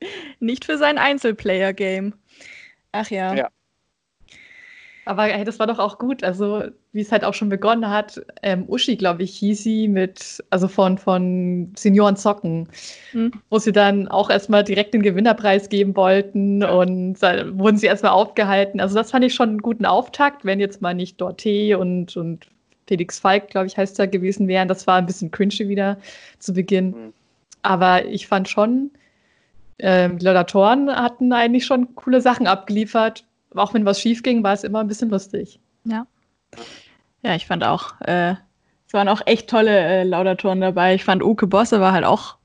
Nicht 0.40 0.64
für 0.64 0.78
sein 0.78 0.98
Einzelplayer-Game. 0.98 2.14
Ach 2.92 3.10
ja. 3.10 3.34
Ja. 3.34 3.50
Aber 5.10 5.24
hey, 5.24 5.42
das 5.42 5.58
war 5.58 5.66
doch 5.66 5.80
auch 5.80 5.98
gut. 5.98 6.22
Also, 6.22 6.62
wie 6.92 7.00
es 7.00 7.10
halt 7.10 7.24
auch 7.24 7.34
schon 7.34 7.48
begonnen 7.48 7.90
hat, 7.90 8.24
ähm, 8.44 8.64
Uschi, 8.68 8.94
glaube 8.94 9.24
ich, 9.24 9.36
hieß 9.38 9.60
sie 9.60 9.88
mit, 9.88 10.40
also 10.50 10.68
von, 10.68 10.98
von 10.98 11.72
Senioren 11.74 12.14
Zocken, 12.14 12.68
mhm. 13.12 13.32
wo 13.50 13.58
sie 13.58 13.72
dann 13.72 14.06
auch 14.06 14.30
erstmal 14.30 14.62
direkt 14.62 14.94
den 14.94 15.02
Gewinnerpreis 15.02 15.68
geben 15.68 15.96
wollten 15.96 16.62
und 16.62 17.20
äh, 17.24 17.58
wurden 17.58 17.76
sie 17.76 17.88
erstmal 17.88 18.12
aufgehalten. 18.12 18.78
Also, 18.78 18.94
das 18.94 19.10
fand 19.10 19.24
ich 19.24 19.34
schon 19.34 19.48
einen 19.48 19.58
guten 19.58 19.84
Auftakt, 19.84 20.44
wenn 20.44 20.60
jetzt 20.60 20.80
mal 20.80 20.94
nicht 20.94 21.20
Dorte 21.20 21.76
und, 21.76 22.16
und 22.16 22.46
Felix 22.86 23.18
Falk, 23.18 23.48
glaube 23.48 23.66
ich, 23.66 23.76
heißt 23.76 23.98
er, 23.98 24.06
gewesen 24.06 24.46
wären. 24.46 24.68
Das 24.68 24.86
war 24.86 24.98
ein 24.98 25.06
bisschen 25.06 25.32
cringy 25.32 25.68
wieder 25.68 25.98
zu 26.38 26.52
Beginn. 26.52 26.90
Mhm. 26.90 27.12
Aber 27.62 28.04
ich 28.04 28.28
fand 28.28 28.48
schon, 28.48 28.92
ähm, 29.80 30.18
die 30.18 30.24
Laudatoren 30.24 30.88
hatten 30.88 31.32
eigentlich 31.32 31.66
schon 31.66 31.96
coole 31.96 32.20
Sachen 32.20 32.46
abgeliefert 32.46 33.24
auch 33.54 33.74
wenn 33.74 33.84
was 33.84 34.00
schief 34.00 34.22
ging, 34.22 34.42
war 34.42 34.52
es 34.52 34.64
immer 34.64 34.80
ein 34.80 34.88
bisschen 34.88 35.10
lustig. 35.10 35.60
Ja. 35.84 36.06
Ja, 37.22 37.34
ich 37.34 37.46
fand 37.46 37.64
auch, 37.64 38.00
äh, 38.00 38.34
es 38.86 38.94
waren 38.94 39.08
auch 39.08 39.22
echt 39.26 39.48
tolle 39.48 39.78
äh, 39.78 40.04
Laudatoren 40.04 40.60
dabei. 40.60 40.94
Ich 40.94 41.04
fand 41.04 41.22
Uke 41.22 41.46
Bosse 41.46 41.80
war 41.80 41.92
halt 41.92 42.04
auch 42.04 42.36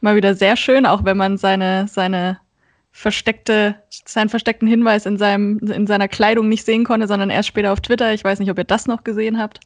mal 0.00 0.16
wieder 0.16 0.34
sehr 0.34 0.56
schön, 0.56 0.86
auch 0.86 1.04
wenn 1.04 1.16
man 1.16 1.38
seine, 1.38 1.88
seine 1.88 2.38
versteckte, 2.92 3.76
seinen 3.90 4.28
versteckten 4.28 4.68
Hinweis 4.68 5.06
in, 5.06 5.16
seinem, 5.16 5.58
in 5.58 5.86
seiner 5.86 6.08
Kleidung 6.08 6.48
nicht 6.48 6.64
sehen 6.64 6.84
konnte, 6.84 7.06
sondern 7.06 7.30
erst 7.30 7.48
später 7.48 7.72
auf 7.72 7.80
Twitter. 7.80 8.12
Ich 8.12 8.22
weiß 8.22 8.38
nicht, 8.38 8.50
ob 8.50 8.58
ihr 8.58 8.64
das 8.64 8.86
noch 8.86 9.04
gesehen 9.04 9.38
habt. 9.38 9.60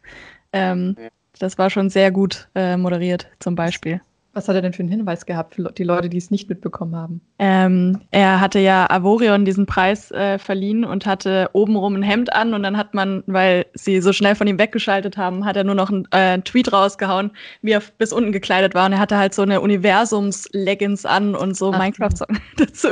Ähm, 0.53 0.97
das 1.39 1.59
war 1.59 1.71
schon 1.71 1.91
sehr 1.91 2.11
gut 2.11 2.49
äh, 2.55 2.77
moderiert, 2.77 3.29
zum 3.41 3.55
Beispiel. 3.55 4.01
Was 4.37 4.49
hat 4.49 4.55
er 4.55 4.61
denn 4.61 4.75
für 4.75 4.81
einen 4.81 4.91
Hinweis 4.91 5.25
gehabt 5.25 5.55
für 5.55 5.63
die 5.73 5.83
Leute, 5.83 6.11
die 6.11 6.19
es 6.19 6.31
nicht 6.31 6.47
mitbekommen 6.51 6.95
haben? 6.95 7.23
Ähm, 7.39 8.03
er 8.11 8.39
hatte 8.39 8.59
ja 8.59 8.87
Avorion 8.91 9.47
diesen 9.47 9.65
Preis 9.65 10.11
äh, 10.11 10.39
verliehen 10.39 10.85
und 10.85 11.07
hatte 11.07 11.49
obenrum 11.55 11.95
ein 11.95 12.03
Hemd 12.03 12.35
an 12.35 12.53
und 12.53 12.63
dann 12.63 12.77
hat 12.77 12.93
man, 12.93 13.25
weil 13.27 13.65
sie 13.73 14.03
so 14.03 14.13
schnell 14.13 14.35
von 14.35 14.47
ihm 14.47 14.59
weggeschaltet 14.59 15.17
haben, 15.17 15.47
hat 15.47 15.57
er 15.57 15.65
nur 15.65 15.75
noch 15.75 15.89
einen 15.89 16.07
äh, 16.11 16.39
Tweet 16.43 16.71
rausgehauen, 16.71 17.31
wie 17.63 17.71
er 17.71 17.83
bis 17.97 18.13
unten 18.13 18.31
gekleidet 18.31 18.75
war 18.75 18.85
und 18.85 18.93
er 18.93 18.99
hatte 18.99 19.17
halt 19.17 19.33
so 19.33 19.41
eine 19.41 19.63
Universums-Leggings 19.63 21.07
an 21.07 21.35
und 21.35 21.57
so 21.57 21.73
Minecraft-Song 21.73 22.39
dazu. 22.59 22.89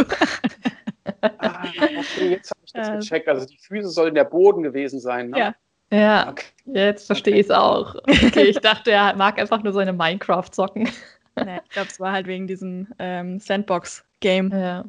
ah, 1.20 1.64
okay, 1.98 2.30
jetzt 2.30 2.52
habe 2.52 2.60
ich 2.64 2.72
das 2.72 2.88
ähm. 2.88 3.00
gecheckt. 3.00 3.28
Also 3.28 3.44
die 3.44 3.58
Füße 3.58 3.90
sollen 3.90 4.14
der 4.14 4.24
Boden 4.24 4.62
gewesen 4.62 4.98
sein, 4.98 5.28
ne? 5.28 5.38
Ja. 5.38 5.54
Ja, 5.92 6.30
okay. 6.30 6.46
jetzt 6.64 7.06
verstehe 7.06 7.34
okay. 7.34 7.40
ich 7.40 7.46
es 7.46 7.50
auch. 7.50 7.94
Okay, 8.08 8.44
ich 8.44 8.58
dachte, 8.58 8.90
er 8.90 9.14
mag 9.14 9.38
einfach 9.38 9.62
nur 9.62 9.74
seine 9.74 9.92
Minecraft-Socken. 9.92 10.88
Nee, 11.44 11.60
ich 11.64 11.70
glaube, 11.70 11.88
es 11.88 11.98
war 11.98 12.12
halt 12.12 12.26
wegen 12.26 12.46
diesem 12.46 12.88
ähm, 12.98 13.40
Sandbox-Game. 13.40 14.50
Ja. 14.52 14.84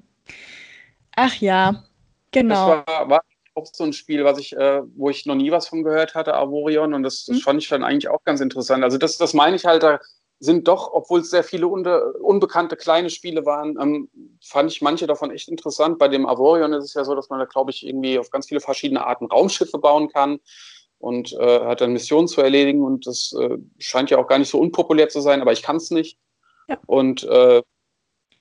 Ach 1.15 1.35
ja, 1.37 1.83
genau. 2.31 2.83
Das 2.85 2.87
war, 2.87 3.09
war, 3.09 3.21
auch 3.55 3.65
so 3.71 3.85
ein 3.85 3.93
Spiel, 3.93 4.25
was 4.25 4.37
ich, 4.37 4.55
äh, 4.55 4.81
wo 4.95 5.09
ich 5.09 5.25
noch 5.25 5.35
nie 5.35 5.49
was 5.49 5.69
von 5.69 5.83
gehört 5.83 6.13
hatte, 6.13 6.35
Avorion, 6.35 6.93
und 6.93 7.03
das, 7.03 7.25
das 7.25 7.37
mhm. 7.37 7.41
fand 7.41 7.63
ich 7.63 7.69
dann 7.69 7.83
eigentlich 7.83 8.09
auch 8.09 8.23
ganz 8.25 8.41
interessant. 8.41 8.83
Also 8.83 8.97
das, 8.97 9.17
das 9.17 9.33
meine 9.33 9.55
ich 9.55 9.65
halt, 9.65 9.81
da 9.81 9.99
sind 10.39 10.67
doch, 10.67 10.91
obwohl 10.93 11.21
es 11.21 11.29
sehr 11.29 11.43
viele 11.43 11.67
unde, 11.67 12.13
unbekannte 12.13 12.75
kleine 12.75 13.09
Spiele 13.09 13.45
waren, 13.45 13.77
ähm, 13.81 14.09
fand 14.43 14.71
ich 14.71 14.81
manche 14.81 15.07
davon 15.07 15.31
echt 15.31 15.47
interessant. 15.47 15.97
Bei 15.97 16.09
dem 16.09 16.25
Avorion 16.25 16.73
ist 16.73 16.85
es 16.85 16.93
ja 16.93 17.05
so, 17.05 17.15
dass 17.15 17.29
man 17.29 17.39
da, 17.39 17.45
glaube 17.45 17.71
ich, 17.71 17.85
irgendwie 17.85 18.19
auf 18.19 18.29
ganz 18.29 18.47
viele 18.47 18.59
verschiedene 18.59 19.05
Arten 19.05 19.25
Raumschiffe 19.25 19.77
bauen 19.77 20.09
kann 20.09 20.39
und 20.99 21.33
äh, 21.33 21.61
hat 21.61 21.81
dann 21.81 21.93
Missionen 21.93 22.27
zu 22.27 22.41
erledigen 22.41 22.83
und 22.83 23.07
das 23.07 23.33
äh, 23.39 23.57
scheint 23.79 24.09
ja 24.09 24.17
auch 24.17 24.27
gar 24.27 24.39
nicht 24.39 24.49
so 24.49 24.59
unpopulär 24.59 25.07
zu 25.07 25.21
sein, 25.21 25.41
aber 25.41 25.53
ich 25.53 25.63
kann 25.63 25.77
es 25.77 25.91
nicht. 25.91 26.17
Und 26.85 27.23
äh, 27.23 27.61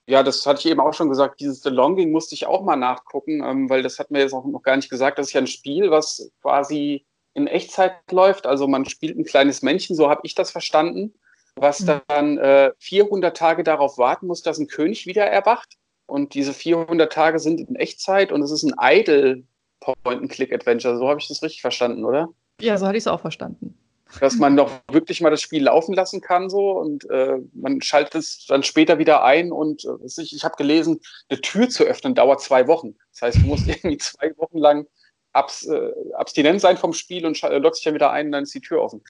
ja, 0.07 0.23
das 0.23 0.45
hatte 0.45 0.61
ich 0.61 0.67
eben 0.67 0.81
auch 0.81 0.93
schon 0.93 1.09
gesagt, 1.09 1.41
dieses 1.41 1.63
The 1.63 1.71
Longing 1.71 2.11
musste 2.11 2.35
ich 2.35 2.47
auch 2.47 2.63
mal 2.63 2.77
nachgucken, 2.77 3.43
ähm, 3.43 3.71
weil 3.71 3.83
das 3.83 3.99
hat 3.99 4.11
mir 4.11 4.21
jetzt 4.21 4.35
auch 4.35 4.45
noch 4.45 4.63
gar 4.63 4.77
nicht 4.77 4.91
gesagt. 4.91 5.19
Das 5.19 5.29
ist 5.29 5.33
ja 5.33 5.41
ein 5.41 5.47
Spiel, 5.47 5.91
was 5.91 6.31
quasi 6.43 7.07
in 7.33 7.47
Echtzeit 7.47 7.95
läuft. 8.11 8.47
Also 8.47 8.69
man 8.69 8.85
spielt 8.85 9.19
ein 9.19 9.25
kleines 9.25 9.63
Männchen, 9.63 9.97
so 9.97 10.11
habe 10.11 10.21
ich 10.25 10.35
das 10.35 10.51
verstanden, 10.51 11.15
was 11.57 11.81
mhm. 11.81 12.01
dann 12.07 12.39
äh, 12.39 12.73
400 12.79 13.37
Tage 13.37 13.65
darauf 13.65 13.97
warten 13.97 14.27
muss, 14.27 14.43
dass 14.43 14.59
ein 14.59 14.69
König 14.69 15.07
wieder 15.07 15.25
erwacht. 15.25 15.75
Und 16.07 16.35
diese 16.35 16.53
400 16.53 17.11
Tage 17.11 17.39
sind 17.39 17.61
in 17.61 17.77
Echtzeit 17.77 18.31
und 18.31 18.43
es 18.43 18.51
ist 18.51 18.63
ein 18.63 18.75
Idle 18.79 19.43
Point-and-Click-Adventure. 19.81 20.99
So 20.99 21.09
habe 21.09 21.19
ich 21.19 21.29
das 21.29 21.43
richtig 21.43 21.63
verstanden, 21.63 22.05
oder? 22.05 22.29
Ja, 22.61 22.77
so 22.77 22.87
hatte 22.87 22.99
ich 22.99 23.05
es 23.05 23.09
auch 23.09 23.21
verstanden 23.21 23.79
dass 24.21 24.37
man 24.37 24.57
doch 24.57 24.71
wirklich 24.91 25.21
mal 25.21 25.31
das 25.31 25.43
Spiel 25.43 25.65
laufen 25.65 25.95
lassen 25.95 26.21
kann 26.21 26.51
so 26.51 26.71
und 26.73 27.09
äh, 27.11 27.39
man 27.53 27.81
schaltet 27.83 28.15
es 28.15 28.47
dann 28.47 28.63
später 28.63 28.99
wieder 28.99 29.25
ein 29.25 29.53
und 29.53 29.85
äh, 29.85 30.05
ich, 30.05 30.35
ich 30.35 30.45
habe 30.45 30.57
gelesen, 30.57 31.01
eine 31.29 31.41
Tür 31.41 31.69
zu 31.69 31.85
öffnen 31.85 32.15
dauert 32.15 32.41
zwei 32.41 32.67
Wochen. 32.67 32.97
Das 33.13 33.23
heißt, 33.23 33.39
du 33.39 33.47
musst 33.47 33.69
irgendwie 33.69 33.99
zwei 33.99 34.33
Wochen 34.37 34.59
lang 34.59 34.87
abs, 35.33 35.67
äh, 35.67 35.93
abstinent 36.15 36.61
sein 36.61 36.77
vom 36.77 36.93
Spiel 36.93 37.27
und 37.27 37.41
lockst 37.43 37.81
dich 37.81 37.85
dann 37.85 37.95
wieder 37.95 38.11
ein 38.11 38.27
und 38.27 38.33
dann 38.33 38.45
ist 38.45 38.55
die 38.55 38.61
Tür 38.61 38.83
offen. 38.83 39.03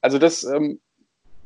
Also 0.00 0.18
das, 0.18 0.44
ähm, 0.44 0.80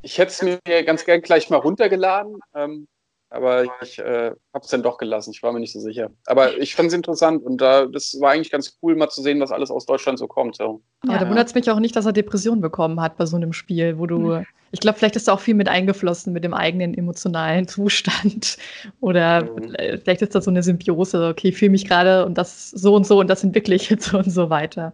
ich 0.02 0.18
hätte 0.18 0.32
es 0.32 0.42
mir 0.42 0.82
ganz 0.84 1.04
gern 1.04 1.22
gleich 1.22 1.48
mal 1.50 1.58
runtergeladen. 1.58 2.40
Ähm, 2.54 2.88
aber 3.32 3.64
ich 3.82 3.98
äh, 3.98 4.30
habe 4.52 4.62
es 4.62 4.68
dann 4.68 4.82
doch 4.82 4.98
gelassen. 4.98 5.30
Ich 5.34 5.42
war 5.42 5.52
mir 5.52 5.60
nicht 5.60 5.72
so 5.72 5.80
sicher. 5.80 6.10
Aber 6.26 6.58
ich 6.58 6.74
fand 6.74 6.88
es 6.88 6.94
interessant 6.94 7.42
und 7.42 7.60
da, 7.60 7.86
das 7.86 8.18
war 8.20 8.32
eigentlich 8.32 8.50
ganz 8.50 8.78
cool, 8.82 8.94
mal 8.94 9.08
zu 9.08 9.22
sehen, 9.22 9.40
was 9.40 9.50
alles 9.50 9.70
aus 9.70 9.86
Deutschland 9.86 10.18
so 10.18 10.26
kommt. 10.26 10.56
So. 10.56 10.82
Aber 11.02 11.12
ja. 11.14 11.18
da 11.18 11.28
wundert 11.28 11.48
es 11.48 11.54
mich 11.54 11.70
auch 11.70 11.80
nicht, 11.80 11.96
dass 11.96 12.04
er 12.04 12.12
Depressionen 12.12 12.60
bekommen 12.60 13.00
hat 13.00 13.16
bei 13.16 13.24
so 13.24 13.36
einem 13.36 13.54
Spiel, 13.54 13.98
wo 13.98 14.06
du, 14.06 14.18
mhm. 14.18 14.46
ich 14.70 14.80
glaube, 14.80 14.98
vielleicht 14.98 15.16
ist 15.16 15.28
da 15.28 15.32
auch 15.32 15.40
viel 15.40 15.54
mit 15.54 15.68
eingeflossen 15.68 16.34
mit 16.34 16.44
dem 16.44 16.52
eigenen 16.52 16.92
emotionalen 16.92 17.66
Zustand. 17.66 18.58
Oder 19.00 19.44
mhm. 19.44 19.76
vielleicht 20.02 20.20
ist 20.20 20.34
da 20.34 20.42
so 20.42 20.50
eine 20.50 20.62
Symbiose, 20.62 21.28
okay, 21.28 21.48
ich 21.48 21.56
fühle 21.56 21.70
mich 21.70 21.88
gerade 21.88 22.26
und 22.26 22.36
das 22.36 22.68
so 22.70 22.94
und 22.94 23.06
so 23.06 23.18
und 23.20 23.28
das 23.28 23.42
entwickle 23.42 23.74
ich 23.74 23.88
jetzt 23.88 24.10
so 24.10 24.18
und 24.18 24.30
so 24.30 24.50
weiter. 24.50 24.92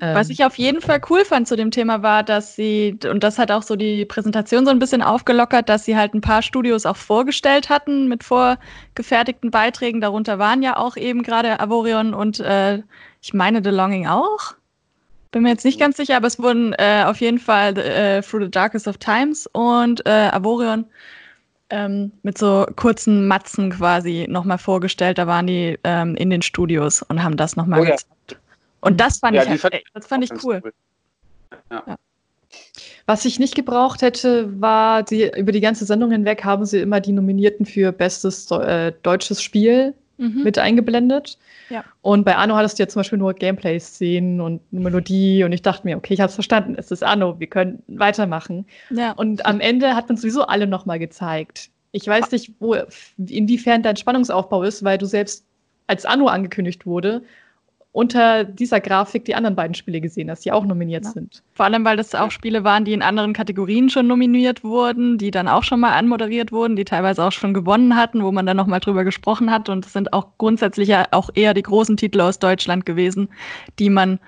Was 0.00 0.30
ich 0.30 0.44
auf 0.44 0.56
jeden 0.56 0.80
Fall 0.80 1.00
cool 1.10 1.24
fand 1.24 1.46
zu 1.46 1.56
dem 1.56 1.70
Thema 1.70 2.02
war, 2.02 2.22
dass 2.22 2.56
sie, 2.56 2.98
und 3.10 3.22
das 3.22 3.38
hat 3.38 3.50
auch 3.50 3.62
so 3.62 3.76
die 3.76 4.04
Präsentation 4.04 4.64
so 4.64 4.70
ein 4.70 4.78
bisschen 4.78 5.02
aufgelockert, 5.02 5.68
dass 5.68 5.84
sie 5.84 5.96
halt 5.96 6.14
ein 6.14 6.20
paar 6.20 6.42
Studios 6.42 6.86
auch 6.86 6.96
vorgestellt 6.96 7.68
hatten 7.68 8.08
mit 8.08 8.24
vorgefertigten 8.24 9.50
Beiträgen. 9.50 10.00
Darunter 10.00 10.38
waren 10.38 10.62
ja 10.62 10.76
auch 10.76 10.96
eben 10.96 11.22
gerade 11.22 11.60
Avorion 11.60 12.14
und 12.14 12.40
äh, 12.40 12.82
ich 13.20 13.34
meine 13.34 13.62
The 13.62 13.70
Longing 13.70 14.06
auch. 14.06 14.54
Bin 15.30 15.42
mir 15.42 15.50
jetzt 15.50 15.64
nicht 15.64 15.78
ganz 15.78 15.98
sicher, 15.98 16.16
aber 16.16 16.26
es 16.26 16.38
wurden 16.38 16.72
äh, 16.78 17.04
auf 17.06 17.20
jeden 17.20 17.38
Fall 17.38 17.76
äh, 17.76 18.22
Through 18.22 18.44
the 18.44 18.50
Darkest 18.50 18.88
of 18.88 18.96
Times 18.96 19.46
und 19.52 20.04
äh, 20.06 20.30
Avorion 20.32 20.86
ähm, 21.70 22.12
mit 22.22 22.38
so 22.38 22.66
kurzen 22.76 23.28
Matzen 23.28 23.70
quasi 23.70 24.26
nochmal 24.28 24.58
vorgestellt. 24.58 25.18
Da 25.18 25.26
waren 25.26 25.46
die 25.46 25.78
ähm, 25.84 26.16
in 26.16 26.30
den 26.30 26.40
Studios 26.40 27.02
und 27.02 27.22
haben 27.22 27.36
das 27.36 27.56
nochmal 27.56 27.80
oh, 27.80 27.84
ja. 27.84 27.96
Und 28.80 29.00
das 29.00 29.18
fand 29.18 29.36
ja, 29.36 29.42
ich, 29.42 29.48
halt, 29.48 29.60
fand 29.60 29.74
das 29.94 30.06
fand 30.06 30.24
ich 30.24 30.44
cool. 30.44 30.60
cool. 30.64 30.72
Ja. 31.70 31.82
Ja. 31.86 31.96
Was 33.06 33.24
ich 33.24 33.38
nicht 33.38 33.54
gebraucht 33.54 34.02
hätte, 34.02 34.60
war, 34.60 35.02
die, 35.02 35.30
über 35.36 35.52
die 35.52 35.60
ganze 35.60 35.84
Sendung 35.84 36.10
hinweg 36.10 36.44
haben 36.44 36.64
sie 36.66 36.78
immer 36.78 37.00
die 37.00 37.12
Nominierten 37.12 37.66
für 37.66 37.92
bestes 37.92 38.50
äh, 38.50 38.92
deutsches 39.02 39.42
Spiel 39.42 39.94
mhm. 40.18 40.42
mit 40.42 40.58
eingeblendet. 40.58 41.38
Ja. 41.70 41.84
Und 42.02 42.24
bei 42.24 42.36
Anno 42.36 42.56
hattest 42.56 42.78
du 42.78 42.82
ja 42.82 42.88
zum 42.88 43.00
Beispiel 43.00 43.18
nur 43.18 43.34
Gameplay-Szenen 43.34 44.40
und 44.40 44.60
eine 44.72 44.80
Melodie 44.80 45.44
und 45.44 45.52
ich 45.52 45.62
dachte 45.62 45.86
mir, 45.86 45.96
okay, 45.96 46.14
ich 46.14 46.20
habe 46.20 46.28
es 46.28 46.34
verstanden, 46.34 46.74
es 46.78 46.90
ist 46.90 47.02
Anno, 47.02 47.38
wir 47.40 47.46
können 47.46 47.82
weitermachen. 47.88 48.66
Ja. 48.90 49.12
Und 49.12 49.44
am 49.46 49.60
Ende 49.60 49.94
hat 49.94 50.08
man 50.08 50.16
sowieso 50.16 50.46
alle 50.46 50.66
nochmal 50.66 50.98
gezeigt. 50.98 51.70
Ich 51.92 52.06
weiß 52.06 52.30
nicht, 52.32 52.52
wo, 52.60 52.76
inwiefern 53.16 53.82
dein 53.82 53.96
Spannungsaufbau 53.96 54.62
ist, 54.62 54.84
weil 54.84 54.98
du 54.98 55.06
selbst 55.06 55.44
als 55.86 56.04
Anno 56.04 56.26
angekündigt 56.26 56.84
wurde 56.84 57.22
unter 57.92 58.44
dieser 58.44 58.80
Grafik 58.80 59.24
die 59.24 59.34
anderen 59.34 59.56
beiden 59.56 59.74
Spiele 59.74 60.00
gesehen 60.00 60.30
hast, 60.30 60.44
die 60.44 60.52
auch 60.52 60.64
nominiert 60.64 61.04
ja. 61.04 61.10
sind. 61.10 61.42
Vor 61.54 61.66
allem, 61.66 61.84
weil 61.84 61.96
das 61.96 62.14
auch 62.14 62.30
Spiele 62.30 62.62
waren, 62.62 62.84
die 62.84 62.92
in 62.92 63.02
anderen 63.02 63.32
Kategorien 63.32 63.88
schon 63.88 64.06
nominiert 64.06 64.62
wurden, 64.62 65.18
die 65.18 65.30
dann 65.30 65.48
auch 65.48 65.64
schon 65.64 65.80
mal 65.80 65.92
anmoderiert 65.92 66.52
wurden, 66.52 66.76
die 66.76 66.84
teilweise 66.84 67.24
auch 67.24 67.32
schon 67.32 67.54
gewonnen 67.54 67.96
hatten, 67.96 68.22
wo 68.22 68.30
man 68.30 68.46
dann 68.46 68.56
nochmal 68.56 68.80
drüber 68.80 69.04
gesprochen 69.04 69.50
hat. 69.50 69.68
Und 69.68 69.86
es 69.86 69.92
sind 69.94 70.12
auch 70.12 70.28
grundsätzlich 70.38 70.88
ja 70.88 71.06
auch 71.12 71.30
eher 71.34 71.54
die 71.54 71.62
großen 71.62 71.96
Titel 71.96 72.20
aus 72.20 72.38
Deutschland 72.38 72.84
gewesen, 72.84 73.28
die 73.78 73.90
man 73.90 74.20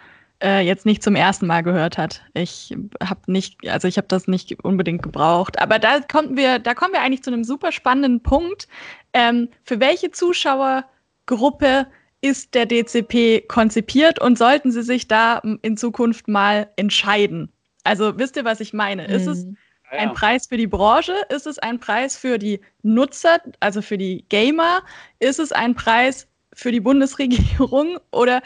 äh, 0.43 0.67
jetzt 0.67 0.87
nicht 0.87 1.02
zum 1.02 1.14
ersten 1.14 1.47
Mal 1.47 1.62
gehört 1.62 1.99
hat. 1.99 2.23
Ich 2.35 2.75
habe 3.05 3.21
nicht, 3.26 3.69
also 3.69 3.87
ich 3.88 3.99
habe 3.99 4.09
das 4.09 4.26
nicht 4.26 4.64
unbedingt 4.64 5.02
gebraucht. 5.02 5.61
Aber 5.61 5.79
da 5.79 6.00
kommen 6.00 6.37
wir, 6.37 6.59
da 6.59 6.75
kommen 6.75 6.95
wir 6.95 7.02
eigentlich 7.02 7.23
zu 7.23 7.31
einem 7.31 7.45
super 7.45 7.73
spannenden 7.73 8.23
Punkt. 8.23 8.69
Ähm, 9.12 9.49
für 9.64 9.81
welche 9.81 10.11
Zuschauergruppe 10.11 11.87
ist 12.21 12.55
der 12.55 12.67
DCP 12.67 13.47
konzipiert 13.49 14.21
und 14.21 14.37
sollten 14.37 14.71
Sie 14.71 14.83
sich 14.83 15.09
da 15.09 15.41
in 15.62 15.77
Zukunft 15.77 16.29
mal 16.29 16.69
entscheiden? 16.77 17.50
Also 17.85 18.19
wisst 18.19 18.37
ihr, 18.37 18.45
was 18.45 18.61
ich 18.61 18.73
meine? 18.73 19.09
Mhm. 19.09 19.15
Ist 19.15 19.27
es 19.27 19.45
mhm. 19.45 19.57
ein 19.91 20.12
Preis 20.12 20.47
für 20.47 20.57
die 20.57 20.67
Branche? 20.67 21.15
Ist 21.31 21.47
es 21.47 21.59
ein 21.59 21.79
Preis 21.79 22.17
für 22.17 22.39
die 22.39 22.61
Nutzer, 22.83 23.39
also 23.61 23.81
für 23.83 23.97
die 23.97 24.25
Gamer? 24.29 24.83
Ist 25.19 25.39
es 25.39 25.53
ein 25.53 25.75
Preis 25.75 26.27
für 26.53 26.73
die 26.73 26.81
Bundesregierung 26.81 27.99
oder 28.11 28.43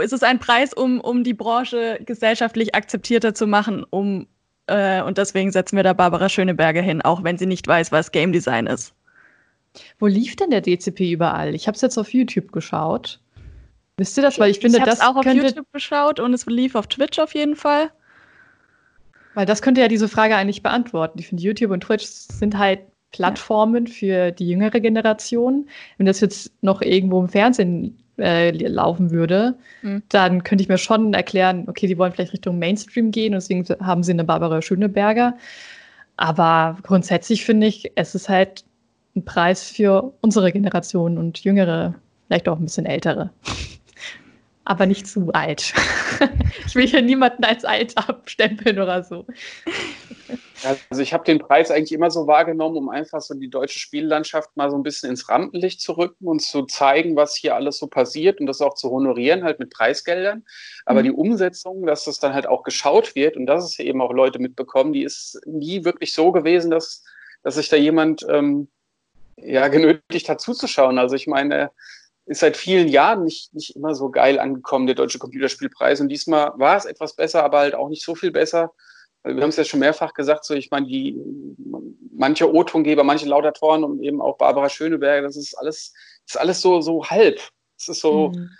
ist 0.00 0.12
es 0.12 0.22
ein 0.22 0.38
Preis, 0.38 0.72
um, 0.72 1.00
um 1.00 1.24
die 1.24 1.34
Branche 1.34 2.00
gesellschaftlich 2.04 2.74
akzeptierter 2.74 3.34
zu 3.34 3.46
machen, 3.46 3.84
um 3.90 4.26
äh, 4.68 5.02
und 5.02 5.18
deswegen 5.18 5.50
setzen 5.50 5.76
wir 5.76 5.82
da 5.82 5.92
Barbara 5.92 6.28
Schöneberger 6.28 6.82
hin, 6.82 7.02
auch 7.02 7.24
wenn 7.24 7.38
sie 7.38 7.46
nicht 7.46 7.66
weiß, 7.66 7.90
was 7.90 8.12
Game 8.12 8.32
Design 8.32 8.66
ist. 8.66 8.94
Wo 9.98 10.06
lief 10.06 10.36
denn 10.36 10.50
der 10.50 10.60
DCP 10.60 11.12
überall? 11.12 11.54
Ich 11.54 11.66
habe 11.66 11.76
es 11.76 11.82
jetzt 11.82 11.98
auf 11.98 12.12
YouTube 12.12 12.52
geschaut. 12.52 13.20
Wisst 13.96 14.16
ihr 14.16 14.22
das? 14.22 14.38
Weil 14.38 14.50
ich 14.50 14.60
finde, 14.60 14.78
ich 14.78 14.84
das 14.84 15.00
auch 15.00 15.16
auf 15.16 15.26
YouTube 15.26 15.72
geschaut 15.72 16.20
und 16.20 16.32
es 16.32 16.46
lief 16.46 16.74
auf 16.74 16.86
Twitch 16.86 17.18
auf 17.18 17.34
jeden 17.34 17.56
Fall. 17.56 17.90
Weil 19.34 19.46
das 19.46 19.62
könnte 19.62 19.80
ja 19.80 19.88
diese 19.88 20.08
Frage 20.08 20.36
eigentlich 20.36 20.62
beantworten. 20.62 21.18
Ich 21.18 21.28
finde, 21.28 21.42
YouTube 21.42 21.72
und 21.72 21.82
Twitch 21.82 22.06
sind 22.06 22.56
halt 22.56 22.80
Plattformen 23.10 23.86
ja. 23.86 23.92
für 23.92 24.30
die 24.32 24.48
jüngere 24.48 24.80
Generation. 24.80 25.68
Wenn 25.96 26.06
das 26.06 26.20
jetzt 26.20 26.52
noch 26.62 26.82
irgendwo 26.82 27.20
im 27.20 27.28
Fernsehen 27.28 27.98
äh, 28.18 28.50
laufen 28.50 29.10
würde, 29.10 29.56
mhm. 29.82 30.02
dann 30.08 30.42
könnte 30.42 30.62
ich 30.62 30.68
mir 30.68 30.78
schon 30.78 31.14
erklären, 31.14 31.64
okay, 31.68 31.86
die 31.86 31.98
wollen 31.98 32.12
vielleicht 32.12 32.32
Richtung 32.32 32.58
Mainstream 32.58 33.10
gehen 33.10 33.34
und 33.34 33.42
deswegen 33.42 33.64
haben 33.84 34.02
sie 34.02 34.12
eine 34.12 34.24
Barbara 34.24 34.60
Schöneberger. 34.60 35.36
Aber 36.16 36.76
grundsätzlich 36.82 37.44
finde 37.44 37.68
ich, 37.68 37.92
es 37.94 38.14
ist 38.14 38.28
halt 38.28 38.64
ein 39.18 39.24
Preis 39.24 39.64
für 39.64 40.12
unsere 40.20 40.52
Generation 40.52 41.18
und 41.18 41.44
jüngere, 41.44 41.94
vielleicht 42.26 42.48
auch 42.48 42.58
ein 42.58 42.64
bisschen 42.64 42.86
ältere. 42.86 43.30
aber 44.68 44.84
nicht 44.84 45.06
zu 45.06 45.30
alt. 45.32 45.72
ich 46.66 46.74
will 46.74 46.86
hier 46.86 47.00
niemanden 47.00 47.42
als 47.42 47.64
alt 47.64 47.96
abstempeln 47.96 48.78
oder 48.78 49.02
so. 49.02 49.26
Also 50.90 51.00
ich 51.00 51.14
habe 51.14 51.24
den 51.24 51.38
Preis 51.38 51.70
eigentlich 51.70 51.92
immer 51.92 52.10
so 52.10 52.26
wahrgenommen, 52.26 52.76
um 52.76 52.88
einfach 52.90 53.22
so 53.22 53.32
die 53.32 53.48
deutsche 53.48 53.78
Spiellandschaft 53.78 54.54
mal 54.56 54.70
so 54.70 54.76
ein 54.76 54.82
bisschen 54.82 55.08
ins 55.08 55.28
Rampenlicht 55.30 55.80
zu 55.80 55.92
rücken 55.92 56.26
und 56.26 56.42
zu 56.42 56.66
zeigen, 56.66 57.16
was 57.16 57.34
hier 57.34 57.54
alles 57.54 57.78
so 57.78 57.86
passiert 57.86 58.40
und 58.40 58.46
das 58.46 58.60
auch 58.60 58.74
zu 58.74 58.90
honorieren, 58.90 59.42
halt 59.42 59.58
mit 59.58 59.70
Preisgeldern. 59.70 60.44
Aber 60.84 61.00
mhm. 61.00 61.04
die 61.04 61.12
Umsetzung, 61.12 61.86
dass 61.86 62.04
das 62.04 62.18
dann 62.18 62.34
halt 62.34 62.46
auch 62.46 62.62
geschaut 62.62 63.14
wird 63.14 63.38
und 63.38 63.46
dass 63.46 63.64
es 63.64 63.78
eben 63.78 64.02
auch 64.02 64.12
Leute 64.12 64.38
mitbekommen, 64.38 64.92
die 64.92 65.02
ist 65.02 65.40
nie 65.46 65.84
wirklich 65.84 66.12
so 66.12 66.30
gewesen, 66.30 66.70
dass, 66.70 67.04
dass 67.42 67.54
sich 67.54 67.70
da 67.70 67.76
jemand 67.76 68.26
ähm, 68.28 68.68
ja, 69.42 69.68
genötigt 69.68 70.28
hat 70.28 70.40
zuzuschauen. 70.40 70.98
Also 70.98 71.14
ich 71.16 71.26
meine, 71.26 71.70
ist 72.26 72.40
seit 72.40 72.56
vielen 72.56 72.88
Jahren 72.88 73.24
nicht, 73.24 73.54
nicht 73.54 73.74
immer 73.74 73.94
so 73.94 74.10
geil 74.10 74.38
angekommen, 74.38 74.86
der 74.86 74.96
Deutsche 74.96 75.18
Computerspielpreis. 75.18 76.00
Und 76.00 76.08
diesmal 76.08 76.52
war 76.56 76.76
es 76.76 76.84
etwas 76.84 77.16
besser, 77.16 77.42
aber 77.42 77.58
halt 77.60 77.74
auch 77.74 77.88
nicht 77.88 78.04
so 78.04 78.14
viel 78.14 78.30
besser. 78.30 78.72
Wir 79.24 79.42
haben 79.42 79.48
es 79.50 79.56
ja 79.56 79.64
schon 79.64 79.80
mehrfach 79.80 80.12
gesagt, 80.12 80.44
so 80.44 80.54
ich 80.54 80.70
meine, 80.70 80.86
die 80.86 81.18
manche 82.12 82.52
O-Tongeber, 82.52 83.04
manche 83.04 83.26
Laudatoren 83.26 83.84
und 83.84 84.02
eben 84.02 84.20
auch 84.20 84.36
Barbara 84.38 84.68
Schöneberger, 84.68 85.26
das 85.26 85.36
ist 85.36 85.54
alles, 85.54 85.92
ist 86.26 86.38
alles 86.38 86.60
so, 86.60 86.80
so 86.80 87.04
halb. 87.04 87.40
Es 87.76 87.88
ist 87.88 88.00
so, 88.00 88.30
mhm 88.30 88.50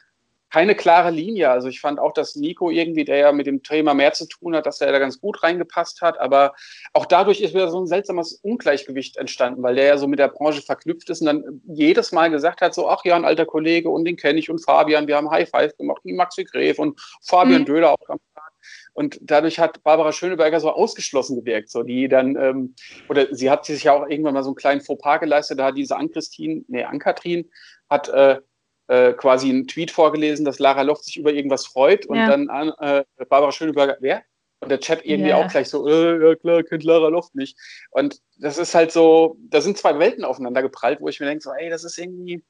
keine 0.50 0.74
klare 0.74 1.10
Linie. 1.10 1.50
Also 1.50 1.68
ich 1.68 1.80
fand 1.80 1.98
auch, 1.98 2.12
dass 2.12 2.36
Nico 2.36 2.70
irgendwie, 2.70 3.04
der 3.04 3.16
ja 3.16 3.32
mit 3.32 3.46
dem 3.46 3.62
Thema 3.62 3.94
mehr 3.94 4.12
zu 4.12 4.26
tun 4.26 4.56
hat, 4.56 4.66
dass 4.66 4.80
er 4.80 4.92
da 4.92 4.98
ganz 4.98 5.20
gut 5.20 5.42
reingepasst 5.42 6.00
hat. 6.00 6.18
Aber 6.18 6.54
auch 6.92 7.06
dadurch 7.06 7.40
ist 7.40 7.54
wieder 7.54 7.70
so 7.70 7.80
ein 7.80 7.86
seltsames 7.86 8.34
Ungleichgewicht 8.42 9.16
entstanden, 9.16 9.62
weil 9.62 9.74
der 9.74 9.84
ja 9.84 9.98
so 9.98 10.06
mit 10.06 10.18
der 10.18 10.28
Branche 10.28 10.62
verknüpft 10.62 11.10
ist 11.10 11.20
und 11.20 11.26
dann 11.26 11.62
jedes 11.66 12.12
Mal 12.12 12.30
gesagt 12.30 12.60
hat, 12.60 12.74
so, 12.74 12.88
ach 12.88 13.04
ja, 13.04 13.16
ein 13.16 13.24
alter 13.24 13.46
Kollege 13.46 13.90
und 13.90 14.04
den 14.04 14.16
kenne 14.16 14.38
ich 14.38 14.50
und 14.50 14.64
Fabian, 14.64 15.06
wir 15.06 15.16
haben 15.16 15.30
High 15.30 15.48
Five 15.48 15.76
gemacht, 15.76 16.00
wie 16.04 16.14
Maxi 16.14 16.44
Gref 16.44 16.78
und 16.78 17.00
Fabian 17.22 17.62
mhm. 17.62 17.66
Döder 17.66 17.92
auch 17.92 18.08
am 18.08 18.18
Tag. 18.34 18.52
Und 18.94 19.18
dadurch 19.20 19.58
hat 19.58 19.82
Barbara 19.84 20.12
Schöneberger 20.12 20.60
so 20.60 20.70
ausgeschlossen 20.70 21.36
gewirkt, 21.36 21.70
so 21.70 21.82
die 21.82 22.08
dann, 22.08 22.36
ähm, 22.36 22.74
oder 23.08 23.32
sie 23.32 23.50
hat 23.50 23.64
sich 23.64 23.84
ja 23.84 23.92
auch 23.92 24.08
irgendwann 24.08 24.34
mal 24.34 24.42
so 24.42 24.50
einen 24.50 24.56
kleinen 24.56 24.80
Fauxpas 24.80 25.20
geleistet, 25.20 25.58
da 25.58 25.66
hat 25.66 25.76
diese 25.76 25.96
Ann-Christine, 25.96 26.64
nee, 26.68 26.82
Ann-Kathrin, 26.82 27.48
hat 27.88 28.08
äh, 28.08 28.40
äh, 28.88 29.12
quasi 29.12 29.50
einen 29.50 29.68
Tweet 29.68 29.90
vorgelesen, 29.90 30.44
dass 30.44 30.58
Lara 30.58 30.82
Loft 30.82 31.04
sich 31.04 31.16
über 31.16 31.32
irgendwas 31.32 31.66
freut 31.66 32.06
und 32.06 32.16
ja. 32.16 32.28
dann 32.28 32.48
äh, 32.80 33.04
Barbara 33.28 33.52
Schöneberger, 33.52 33.96
wer? 34.00 34.22
Und 34.60 34.70
der 34.70 34.80
Chat 34.80 35.04
irgendwie 35.04 35.30
yeah. 35.30 35.44
auch 35.44 35.48
gleich 35.48 35.68
so, 35.68 35.86
äh, 35.86 36.26
ja 36.26 36.34
klar, 36.34 36.62
kennt 36.64 36.82
Lara 36.82 37.08
Loft 37.08 37.34
nicht. 37.34 37.56
Und 37.90 38.20
das 38.38 38.58
ist 38.58 38.74
halt 38.74 38.90
so, 38.90 39.36
da 39.50 39.60
sind 39.60 39.78
zwei 39.78 39.98
Welten 39.98 40.24
aufeinander 40.24 40.62
geprallt, 40.62 41.00
wo 41.00 41.08
ich 41.08 41.20
mir 41.20 41.26
denke, 41.26 41.42
so, 41.42 41.52
ey, 41.52 41.70
das 41.70 41.84
ist 41.84 41.96
irgendwie, 41.96 42.42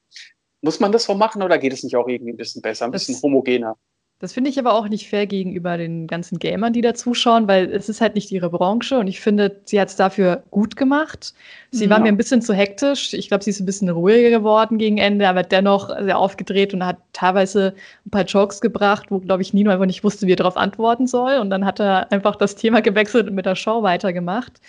muss 0.61 0.79
man 0.79 0.91
das 0.91 1.03
so 1.03 1.13
machen 1.13 1.43
oder 1.43 1.59
geht 1.59 1.73
es 1.73 1.83
nicht 1.83 1.95
auch 1.95 2.07
irgendwie 2.07 2.33
ein 2.33 2.37
bisschen 2.37 2.61
besser, 2.61 2.85
ein 2.85 2.91
bisschen 2.91 3.21
homogener? 3.21 3.77
Das 4.21 4.33
finde 4.33 4.49
ich 4.49 4.59
aber 4.59 4.73
auch 4.73 4.89
nicht 4.89 5.07
fair 5.07 5.27
gegenüber 5.27 5.77
den 5.77 6.05
ganzen 6.05 6.39
Gamern, 6.39 6.73
die 6.73 6.81
da 6.81 6.93
zuschauen, 6.93 7.47
weil 7.47 7.71
es 7.71 7.87
ist 7.87 8.01
halt 8.01 8.15
nicht 8.15 8.29
ihre 8.31 8.49
Branche 8.49 8.99
und 8.99 9.07
ich 9.07 9.21
finde, 9.21 9.61
sie 9.63 9.79
hat 9.79 9.87
es 9.87 9.95
dafür 9.95 10.43
gut 10.51 10.75
gemacht. 10.75 11.33
Sie 11.71 11.85
ja. 11.85 11.89
war 11.89 11.99
mir 12.01 12.09
ein 12.09 12.17
bisschen 12.17 12.41
zu 12.41 12.53
hektisch. 12.53 13.13
Ich 13.13 13.29
glaube, 13.29 13.45
sie 13.45 13.51
ist 13.51 13.61
ein 13.61 13.65
bisschen 13.65 13.87
ruhiger 13.87 14.29
geworden 14.29 14.77
gegen 14.77 14.97
Ende, 14.97 15.29
aber 15.29 15.43
dennoch 15.43 15.89
sehr 16.01 16.17
aufgedreht 16.17 16.73
und 16.73 16.85
hat 16.85 16.97
teilweise 17.13 17.73
ein 18.05 18.09
paar 18.09 18.25
Jokes 18.25 18.59
gebracht, 18.59 19.05
wo, 19.09 19.19
glaube 19.19 19.41
ich, 19.41 19.53
Nino 19.53 19.71
einfach 19.71 19.85
nicht 19.85 20.03
wusste, 20.03 20.27
wie 20.27 20.33
er 20.33 20.35
darauf 20.35 20.57
antworten 20.57 21.07
soll. 21.07 21.37
Und 21.37 21.49
dann 21.49 21.65
hat 21.65 21.79
er 21.79 22.11
einfach 22.11 22.35
das 22.35 22.57
Thema 22.57 22.81
gewechselt 22.81 23.29
und 23.29 23.35
mit 23.35 23.45
der 23.45 23.55
Show 23.55 23.83
weitergemacht. 23.83 24.59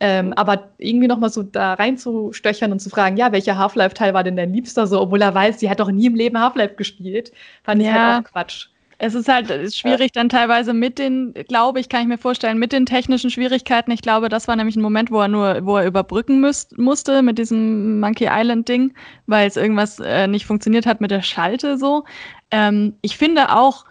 Ähm, 0.00 0.32
aber 0.32 0.70
irgendwie 0.78 1.06
nochmal 1.06 1.30
so 1.30 1.44
da 1.44 1.74
reinzustöchern 1.74 2.72
und 2.72 2.80
zu 2.80 2.90
fragen, 2.90 3.16
ja, 3.16 3.30
welcher 3.30 3.58
Half-Life-Teil 3.58 4.12
war 4.12 4.24
denn 4.24 4.36
dein 4.36 4.52
Liebster 4.52 4.88
so, 4.88 5.00
obwohl 5.00 5.22
er 5.22 5.34
weiß, 5.34 5.60
sie 5.60 5.70
hat 5.70 5.78
doch 5.78 5.90
nie 5.90 6.06
im 6.06 6.16
Leben 6.16 6.40
Half-Life 6.40 6.74
gespielt, 6.74 7.30
fand 7.62 7.82
ja. 7.82 7.88
ich 7.88 7.94
halt 7.94 8.26
auch 8.26 8.30
Quatsch. 8.32 8.68
Es 9.00 9.14
ist 9.14 9.28
halt 9.28 9.48
ist 9.48 9.78
schwierig 9.78 10.10
dann 10.10 10.28
teilweise 10.28 10.74
mit 10.74 10.98
den, 10.98 11.32
glaube 11.46 11.78
ich, 11.78 11.88
kann 11.88 12.02
ich 12.02 12.08
mir 12.08 12.18
vorstellen, 12.18 12.58
mit 12.58 12.72
den 12.72 12.84
technischen 12.84 13.30
Schwierigkeiten. 13.30 13.92
Ich 13.92 14.02
glaube, 14.02 14.28
das 14.28 14.48
war 14.48 14.56
nämlich 14.56 14.74
ein 14.74 14.82
Moment, 14.82 15.12
wo 15.12 15.20
er 15.20 15.28
nur, 15.28 15.64
wo 15.64 15.76
er 15.76 15.86
überbrücken 15.86 16.40
müsst, 16.40 16.76
musste 16.78 17.22
mit 17.22 17.38
diesem 17.38 18.00
Monkey 18.00 18.28
Island 18.28 18.68
Ding, 18.68 18.92
weil 19.26 19.46
es 19.46 19.56
irgendwas 19.56 20.00
äh, 20.00 20.26
nicht 20.26 20.46
funktioniert 20.46 20.84
hat 20.84 21.00
mit 21.00 21.12
der 21.12 21.22
Schalte 21.22 21.78
so. 21.78 22.04
Ähm, 22.50 22.94
ich 23.00 23.16
finde 23.16 23.54
auch, 23.54 23.84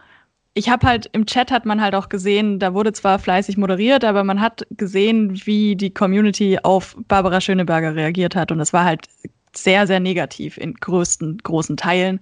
ich 0.53 0.69
habe 0.69 0.85
halt 0.85 1.09
im 1.13 1.25
Chat 1.25 1.51
hat 1.51 1.65
man 1.65 1.81
halt 1.81 1.95
auch 1.95 2.09
gesehen, 2.09 2.59
da 2.59 2.73
wurde 2.73 2.91
zwar 2.91 3.19
fleißig 3.19 3.55
moderiert, 3.57 4.03
aber 4.03 4.25
man 4.25 4.41
hat 4.41 4.67
gesehen, 4.71 5.39
wie 5.45 5.77
die 5.77 5.93
Community 5.93 6.59
auf 6.63 6.97
Barbara 7.07 7.39
Schöneberger 7.39 7.95
reagiert 7.95 8.35
hat 8.35 8.51
und 8.51 8.59
es 8.59 8.73
war 8.73 8.83
halt 8.83 9.07
sehr, 9.55 9.87
sehr 9.87 9.99
negativ 9.99 10.57
in 10.57 10.73
größten, 10.73 11.37
großen 11.39 11.77
Teilen. 11.77 12.19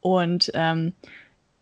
Und 0.00 0.50
ähm, 0.54 0.92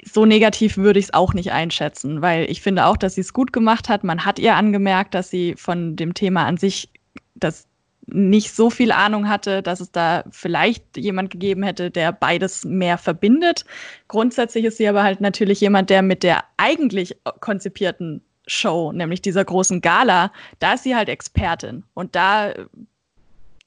so 0.04 0.24
negativ 0.24 0.76
würde 0.76 0.98
ich 0.98 1.06
es 1.06 1.14
auch 1.14 1.34
nicht 1.34 1.52
einschätzen, 1.52 2.22
weil 2.22 2.50
ich 2.50 2.60
finde 2.60 2.86
auch, 2.86 2.96
dass 2.96 3.14
sie 3.14 3.22
es 3.22 3.32
gut 3.32 3.52
gemacht 3.52 3.88
hat. 3.88 4.04
Man 4.04 4.24
hat 4.24 4.38
ihr 4.38 4.54
angemerkt, 4.54 5.14
dass 5.14 5.30
sie 5.30 5.54
von 5.56 5.96
dem 5.96 6.14
Thema 6.14 6.44
an 6.44 6.56
sich 6.56 6.90
das 7.34 7.66
nicht 8.06 8.54
so 8.54 8.70
viel 8.70 8.92
Ahnung 8.92 9.28
hatte, 9.28 9.62
dass 9.62 9.80
es 9.80 9.90
da 9.90 10.24
vielleicht 10.30 10.96
jemand 10.96 11.30
gegeben 11.30 11.62
hätte, 11.62 11.90
der 11.90 12.12
beides 12.12 12.64
mehr 12.64 12.98
verbindet. 12.98 13.64
Grundsätzlich 14.08 14.66
ist 14.66 14.76
sie 14.76 14.88
aber 14.88 15.02
halt 15.02 15.20
natürlich 15.20 15.60
jemand, 15.60 15.90
der 15.90 16.02
mit 16.02 16.22
der 16.22 16.44
eigentlich 16.58 17.16
konzipierten 17.40 18.22
Show, 18.46 18.92
nämlich 18.92 19.22
dieser 19.22 19.44
großen 19.44 19.80
Gala, 19.80 20.30
da 20.58 20.74
ist 20.74 20.82
sie 20.82 20.94
halt 20.94 21.08
Expertin. 21.08 21.84
Und 21.94 22.14
da 22.14 22.52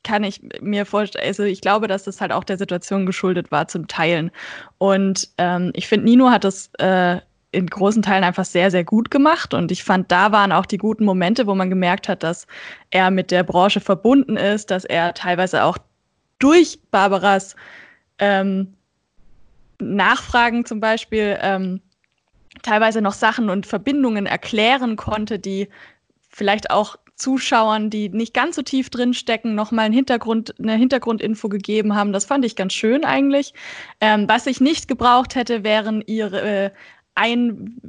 kann 0.07 0.23
ich 0.23 0.41
mir 0.61 0.85
vorstellen, 0.85 1.27
also 1.27 1.43
ich 1.43 1.59
glaube, 1.59 1.87
dass 1.87 2.05
das 2.05 2.21
halt 2.21 2.31
auch 2.31 2.45
der 2.45 2.57
Situation 2.57 3.05
geschuldet 3.05 3.51
war 3.51 3.67
zum 3.67 3.89
Teilen. 3.89 4.31
Und 4.77 5.27
ähm, 5.37 5.71
ich 5.73 5.87
finde, 5.89 6.05
Nino 6.05 6.29
hat 6.29 6.45
das 6.45 6.71
äh, 6.79 7.17
in 7.51 7.67
großen 7.67 8.01
Teilen 8.01 8.23
einfach 8.23 8.45
sehr, 8.45 8.71
sehr 8.71 8.85
gut 8.85 9.11
gemacht. 9.11 9.53
Und 9.53 9.69
ich 9.69 9.83
fand, 9.83 10.09
da 10.09 10.31
waren 10.31 10.53
auch 10.53 10.65
die 10.65 10.77
guten 10.77 11.03
Momente, 11.03 11.45
wo 11.45 11.55
man 11.55 11.69
gemerkt 11.69 12.07
hat, 12.07 12.23
dass 12.23 12.47
er 12.89 13.11
mit 13.11 13.31
der 13.31 13.43
Branche 13.43 13.81
verbunden 13.81 14.37
ist, 14.37 14.71
dass 14.71 14.85
er 14.85 15.13
teilweise 15.13 15.65
auch 15.65 15.77
durch 16.39 16.79
Barbaras 16.89 17.57
ähm, 18.19 18.75
Nachfragen 19.79 20.63
zum 20.63 20.79
Beispiel 20.79 21.37
ähm, 21.41 21.81
teilweise 22.63 23.01
noch 23.01 23.13
Sachen 23.13 23.49
und 23.49 23.65
Verbindungen 23.65 24.25
erklären 24.25 24.95
konnte, 24.95 25.37
die 25.37 25.67
vielleicht 26.29 26.71
auch 26.71 26.95
Zuschauern, 27.17 27.89
die 27.89 28.09
nicht 28.09 28.33
ganz 28.33 28.55
so 28.55 28.61
tief 28.61 28.89
drin 28.89 29.13
stecken, 29.13 29.55
nochmal 29.55 29.85
einen 29.85 29.93
Hintergrund, 29.93 30.53
eine 30.59 30.75
Hintergrundinfo 30.75 31.49
gegeben 31.49 31.95
haben. 31.95 32.13
Das 32.13 32.25
fand 32.25 32.45
ich 32.45 32.55
ganz 32.55 32.73
schön 32.73 33.03
eigentlich. 33.03 33.53
Ähm, 33.99 34.29
was 34.29 34.45
ich 34.45 34.61
nicht 34.61 34.87
gebraucht 34.87 35.35
hätte, 35.35 35.63
wären 35.63 36.01
ihre 36.05 36.41
äh, 36.41 36.71
ein 37.15 37.81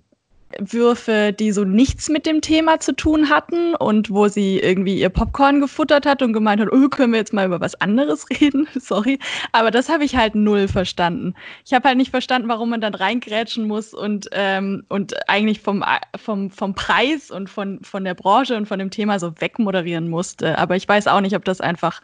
Würfe, 0.58 1.34
die 1.38 1.52
so 1.52 1.64
nichts 1.64 2.08
mit 2.08 2.24
dem 2.24 2.40
Thema 2.40 2.80
zu 2.80 2.94
tun 2.94 3.28
hatten 3.28 3.74
und 3.74 4.10
wo 4.10 4.28
sie 4.28 4.58
irgendwie 4.58 4.98
ihr 4.98 5.10
Popcorn 5.10 5.60
gefuttert 5.60 6.06
hat 6.06 6.22
und 6.22 6.32
gemeint 6.32 6.60
hat, 6.60 6.72
oh, 6.72 6.88
können 6.88 7.12
wir 7.12 7.18
jetzt 7.18 7.32
mal 7.32 7.46
über 7.46 7.60
was 7.60 7.74
anderes 7.80 8.28
reden? 8.40 8.66
Sorry. 8.74 9.18
Aber 9.52 9.70
das 9.70 9.88
habe 9.88 10.04
ich 10.04 10.16
halt 10.16 10.34
null 10.34 10.68
verstanden. 10.68 11.34
Ich 11.66 11.74
habe 11.74 11.86
halt 11.86 11.98
nicht 11.98 12.10
verstanden, 12.10 12.48
warum 12.48 12.70
man 12.70 12.80
dann 12.80 12.94
reingrätschen 12.94 13.66
muss 13.66 13.92
und, 13.92 14.28
ähm, 14.32 14.84
und 14.88 15.28
eigentlich 15.28 15.60
vom, 15.60 15.84
vom, 16.16 16.50
vom 16.50 16.74
Preis 16.74 17.30
und 17.30 17.50
von, 17.50 17.82
von 17.82 18.04
der 18.04 18.14
Branche 18.14 18.56
und 18.56 18.66
von 18.66 18.78
dem 18.78 18.90
Thema 18.90 19.18
so 19.18 19.38
wegmoderieren 19.40 20.08
musste. 20.08 20.56
Aber 20.56 20.76
ich 20.76 20.88
weiß 20.88 21.08
auch 21.08 21.20
nicht, 21.20 21.36
ob 21.36 21.44
das 21.44 21.60
einfach 21.60 22.00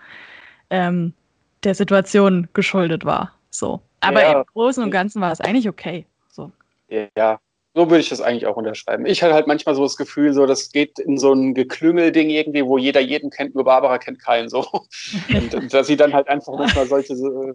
ähm, 0.68 1.14
der 1.62 1.74
Situation 1.74 2.48
geschuldet 2.52 3.06
war. 3.06 3.32
So. 3.50 3.80
Aber 4.00 4.22
ja. 4.22 4.32
im 4.32 4.44
Großen 4.44 4.82
und 4.82 4.90
Ganzen 4.90 5.22
war 5.22 5.32
es 5.32 5.40
eigentlich 5.40 5.68
okay. 5.68 6.06
So. 6.28 6.52
Ja, 6.88 7.40
so 7.74 7.90
würde 7.90 8.00
ich 8.00 8.08
das 8.08 8.20
eigentlich 8.20 8.46
auch 8.46 8.56
unterschreiben. 8.56 9.04
Ich 9.04 9.22
hatte 9.22 9.34
halt 9.34 9.48
manchmal 9.48 9.74
so 9.74 9.82
das 9.82 9.96
Gefühl, 9.96 10.32
so 10.32 10.46
das 10.46 10.70
geht 10.70 10.98
in 11.00 11.18
so 11.18 11.32
ein 11.32 11.54
Geklüngel-Ding 11.54 12.30
irgendwie, 12.30 12.64
wo 12.64 12.78
jeder 12.78 13.00
jeden 13.00 13.30
kennt, 13.30 13.54
nur 13.54 13.64
Barbara 13.64 13.98
kennt 13.98 14.20
keinen 14.20 14.48
so. 14.48 14.64
Und, 15.34 15.54
und 15.54 15.74
dass 15.74 15.88
sie 15.88 15.96
dann 15.96 16.12
halt 16.12 16.28
einfach 16.28 16.56
manchmal 16.56 16.86
solche 16.86 17.16
so 17.16 17.54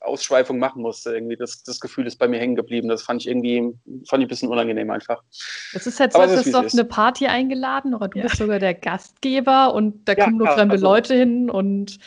Ausschweifungen 0.00 0.60
machen 0.60 0.82
musste. 0.82 1.12
Irgendwie 1.12 1.36
das, 1.36 1.62
das 1.62 1.80
Gefühl 1.80 2.06
ist 2.06 2.16
bei 2.16 2.28
mir 2.28 2.38
hängen 2.38 2.56
geblieben. 2.56 2.88
Das 2.88 3.02
fand 3.02 3.22
ich 3.22 3.28
irgendwie 3.28 3.74
fand 4.06 4.22
ich 4.22 4.26
ein 4.26 4.28
bisschen 4.28 4.48
unangenehm 4.48 4.90
einfach. 4.90 5.22
Das 5.72 5.86
ist 5.86 6.00
halt 6.00 6.12
so, 6.12 6.20
als 6.20 6.34
bist 6.34 6.54
du 6.54 6.58
auf 6.58 6.72
eine 6.72 6.84
Party 6.84 7.26
eingeladen 7.26 7.94
oder 7.94 8.08
du 8.08 8.18
ja. 8.18 8.24
bist 8.24 8.36
sogar 8.36 8.58
der 8.58 8.74
Gastgeber 8.74 9.74
und 9.74 10.08
da 10.08 10.12
ja, 10.12 10.24
kommen 10.24 10.38
nur 10.38 10.48
fremde 10.48 10.74
also, 10.74 10.86
Leute 10.86 11.14
hin 11.14 11.50
und 11.50 11.98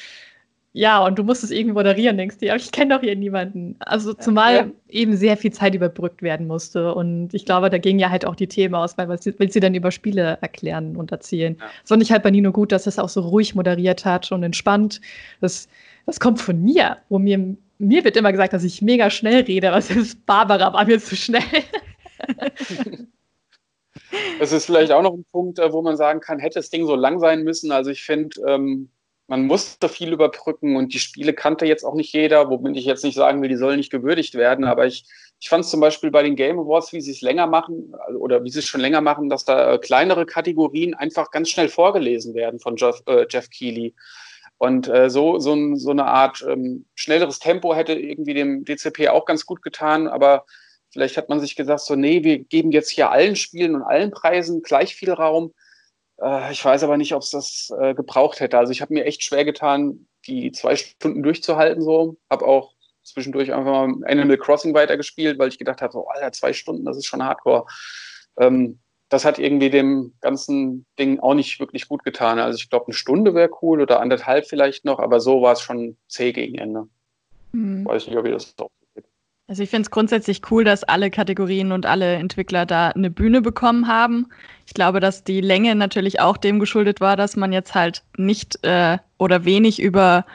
ja, 0.74 1.06
und 1.06 1.20
du 1.20 1.24
musst 1.24 1.44
es 1.44 1.52
irgendwie 1.52 1.74
moderieren, 1.74 2.16
denkst 2.16 2.38
du, 2.38 2.46
ja, 2.46 2.56
ich 2.56 2.72
kenne 2.72 2.96
doch 2.96 3.02
hier 3.02 3.16
niemanden. 3.18 3.76
Also 3.80 4.14
zumal 4.14 4.56
ja. 4.56 4.68
eben 4.88 5.18
sehr 5.18 5.36
viel 5.36 5.52
Zeit 5.52 5.76
überbrückt 5.76 6.22
werden 6.22 6.48
musste. 6.48 6.96
Und 6.96 7.34
ich 7.34 7.46
glaube, 7.46 7.70
da 7.70 7.78
gingen 7.78 8.00
ja 8.00 8.10
halt 8.10 8.26
auch 8.26 8.36
die 8.36 8.48
Themen 8.48 8.76
aus, 8.76 8.98
weil 8.98 9.10
was 9.10 9.26
will 9.26 9.52
sie 9.52 9.60
dann 9.60 9.76
über 9.76 9.92
Spiele 9.92 10.38
erklären 10.40 10.96
und 10.96 11.12
erzählen. 11.12 11.58
Ja. 11.60 11.66
Das 11.82 11.90
fand 11.90 12.02
ich 12.02 12.12
halt 12.12 12.24
bei 12.24 12.32
Nino 12.32 12.54
gut, 12.54 12.72
dass 12.72 12.88
es 12.88 13.00
auch 13.00 13.10
so 13.10 13.20
ruhig 13.20 13.54
moderiert 13.54 14.06
hat 14.06 14.32
und 14.32 14.44
entspannt. 14.44 15.02
Das, 15.42 15.68
das 16.06 16.22
kommt 16.22 16.40
von 16.40 16.62
mir, 16.62 16.98
wo 17.10 17.20
mir, 17.20 17.58
mir 17.78 18.06
wird 18.06 18.16
immer 18.16 18.32
gesagt, 18.32 18.54
dass 18.54 18.64
ich 18.64 18.82
mega 18.82 19.10
schnell 19.10 19.44
rede, 19.44 19.72
was 19.74 19.90
ist 19.92 20.26
Barbara, 20.26 20.72
war 20.72 20.86
mir 20.86 21.00
zu 21.00 21.18
schnell. 21.18 21.44
Das 24.40 24.52
ist 24.52 24.66
vielleicht 24.66 24.92
auch 24.92 25.02
noch 25.02 25.14
ein 25.14 25.26
Punkt, 25.32 25.60
äh, 25.60 25.72
wo 25.72 25.82
man 25.82 25.96
sagen 25.96 26.20
kann, 26.20 26.40
hätte 26.40 26.60
das 26.60 26.70
Ding 26.70 26.86
so 26.86 26.96
lang 26.96 27.20
sein 27.20 27.44
müssen. 27.44 27.72
Also 27.72 27.92
ich 27.92 28.04
finde, 28.04 28.42
ähm, 28.46 28.90
man 29.32 29.48
musste 29.48 29.88
viel 29.88 30.12
überbrücken 30.12 30.76
und 30.76 30.94
die 30.94 31.00
Spiele 31.00 31.32
kannte 31.32 31.66
jetzt 31.66 31.86
auch 31.86 31.94
nicht 31.94 32.12
jeder, 32.12 32.50
womit 32.50 32.76
ich 32.76 32.84
jetzt 32.84 33.06
nicht 33.06 33.16
sagen 33.16 33.42
will, 33.42 33.48
die 33.48 33.56
sollen 33.56 33.78
nicht 33.78 33.90
gewürdigt 33.90 34.36
werden, 34.36 34.66
aber 34.66 34.88
ich, 34.88 35.06
ich 35.40 35.48
fand 35.48 35.64
es 35.64 35.72
zum 35.72 35.80
Beispiel 35.80 36.12
bei 36.12 36.22
den 36.22 36.36
Game 36.36 36.60
Awards, 36.60 36.92
wie 36.92 37.00
sie 37.00 37.12
es 37.12 37.22
länger 37.22 37.48
machen 37.48 37.96
oder 38.20 38.44
wie 38.44 38.50
sie 38.50 38.60
es 38.60 38.66
schon 38.66 38.82
länger 38.82 39.00
machen, 39.00 39.30
dass 39.30 39.46
da 39.46 39.76
äh, 39.76 39.78
kleinere 39.78 40.26
Kategorien 40.26 40.96
einfach 40.96 41.32
ganz 41.32 41.50
schnell 41.50 41.70
vorgelesen 41.70 42.36
werden 42.36 42.60
von 42.60 42.76
Jeff, 42.76 43.04
äh, 43.06 43.26
Jeff 43.30 43.50
Keighley. 43.50 43.96
Und 44.58 44.90
äh, 44.90 45.10
so, 45.10 45.40
so, 45.40 45.76
so 45.76 45.92
eine 45.92 46.08
Art 46.08 46.46
ähm, 46.46 46.84
schnelleres 46.96 47.40
Tempo 47.40 47.74
hätte 47.74 47.94
irgendwie 47.94 48.34
dem 48.34 48.66
DCP 48.66 49.08
auch 49.08 49.24
ganz 49.24 49.46
gut 49.46 49.62
getan, 49.62 50.10
aber 50.10 50.46
vielleicht 50.90 51.16
hat 51.16 51.30
man 51.30 51.40
sich 51.40 51.56
gesagt, 51.56 51.80
so, 51.80 51.96
nee, 51.96 52.26
wir 52.26 52.40
geben 52.40 52.74
jetzt 52.74 52.90
hier 52.90 53.12
allen 53.12 53.38
Spielen 53.38 53.76
und 53.76 53.84
allen 53.84 54.12
Preisen 54.12 54.62
gleich 54.62 54.94
viel 54.94 55.14
Raum. 55.14 55.54
Äh, 56.22 56.52
ich 56.52 56.64
weiß 56.64 56.84
aber 56.84 56.98
nicht, 56.98 57.14
ob 57.14 57.22
es 57.22 57.32
das 57.32 57.74
äh, 57.80 57.94
gebraucht 57.94 58.40
hätte. 58.40 58.58
Also 58.58 58.72
ich 58.72 58.82
habe 58.82 58.94
mir 58.94 59.06
echt 59.06 59.24
schwer 59.24 59.46
getan, 59.46 60.08
die 60.28 60.52
zwei 60.52 60.76
Stunden 60.76 61.24
durchzuhalten. 61.24 61.82
So, 61.82 62.18
habe 62.30 62.46
auch 62.46 62.74
zwischendurch 63.04 63.54
einfach 63.54 63.88
mal 63.88 64.06
Animal 64.06 64.38
Crossing 64.38 64.74
weitergespielt, 64.74 65.40
weil 65.40 65.50
ich 65.50 65.58
gedacht 65.58 65.82
habe, 65.82 65.94
so, 65.94 66.08
Alter, 66.08 66.32
zwei 66.32 66.54
Stunden, 66.54 66.86
das 66.86 66.98
ist 66.98 67.06
schon 67.06 67.24
Hardcore. 67.24 67.66
Ähm, 68.40 68.80
das 69.10 69.26
hat 69.26 69.40
irgendwie 69.40 69.70
dem 69.70 70.14
ganzen 70.22 70.86
Ding 70.98 71.20
auch 71.20 71.34
nicht 71.34 71.60
wirklich 71.60 71.90
gut 71.90 72.04
getan. 72.06 72.40
Also 72.40 72.58
ich 72.58 72.70
glaube, 72.70 72.86
eine 72.88 72.94
Stunde 72.94 73.34
wäre 73.34 73.50
cool 73.62 73.82
oder 73.82 74.00
anderthalb 74.00 74.48
vielleicht 74.48 74.86
noch, 74.86 75.00
aber 75.00 75.20
so 75.20 75.42
war 75.42 75.54
es 75.54 75.62
schon 75.62 75.98
zäh 76.08 76.32
gegen 76.32 76.58
Ende. 76.58 76.88
Mhm. 77.52 77.86
Weiß 77.86 78.08
nicht, 78.08 78.16
ob 78.16 78.26
ihr 78.26 78.32
das 78.32 78.56
auch 78.58 78.72
also 79.52 79.64
ich 79.64 79.70
finde 79.70 79.82
es 79.82 79.92
grundsätzlich 79.92 80.44
cool, 80.50 80.64
dass 80.64 80.86
alle 80.86 81.12
Kategorien 81.12 81.74
und 81.74 81.86
alle 81.86 82.16
Entwickler 82.16 82.66
da 82.66 82.88
eine 82.88 83.12
Bühne 83.12 83.42
bekommen 83.42 83.86
haben. 83.86 84.28
Ich 84.66 84.74
glaube, 84.74 85.02
dass 85.02 85.26
die 85.26 85.42
Länge 85.42 85.76
natürlich 85.76 86.22
auch 86.22 86.38
dem 86.38 86.58
geschuldet 86.58 87.02
war, 87.02 87.18
dass 87.18 87.36
man 87.36 87.52
jetzt 87.52 87.76
halt 87.76 88.02
nicht 88.16 88.64
äh, 88.64 88.98
oder 89.18 89.44
wenig 89.44 89.82
über 89.82 90.26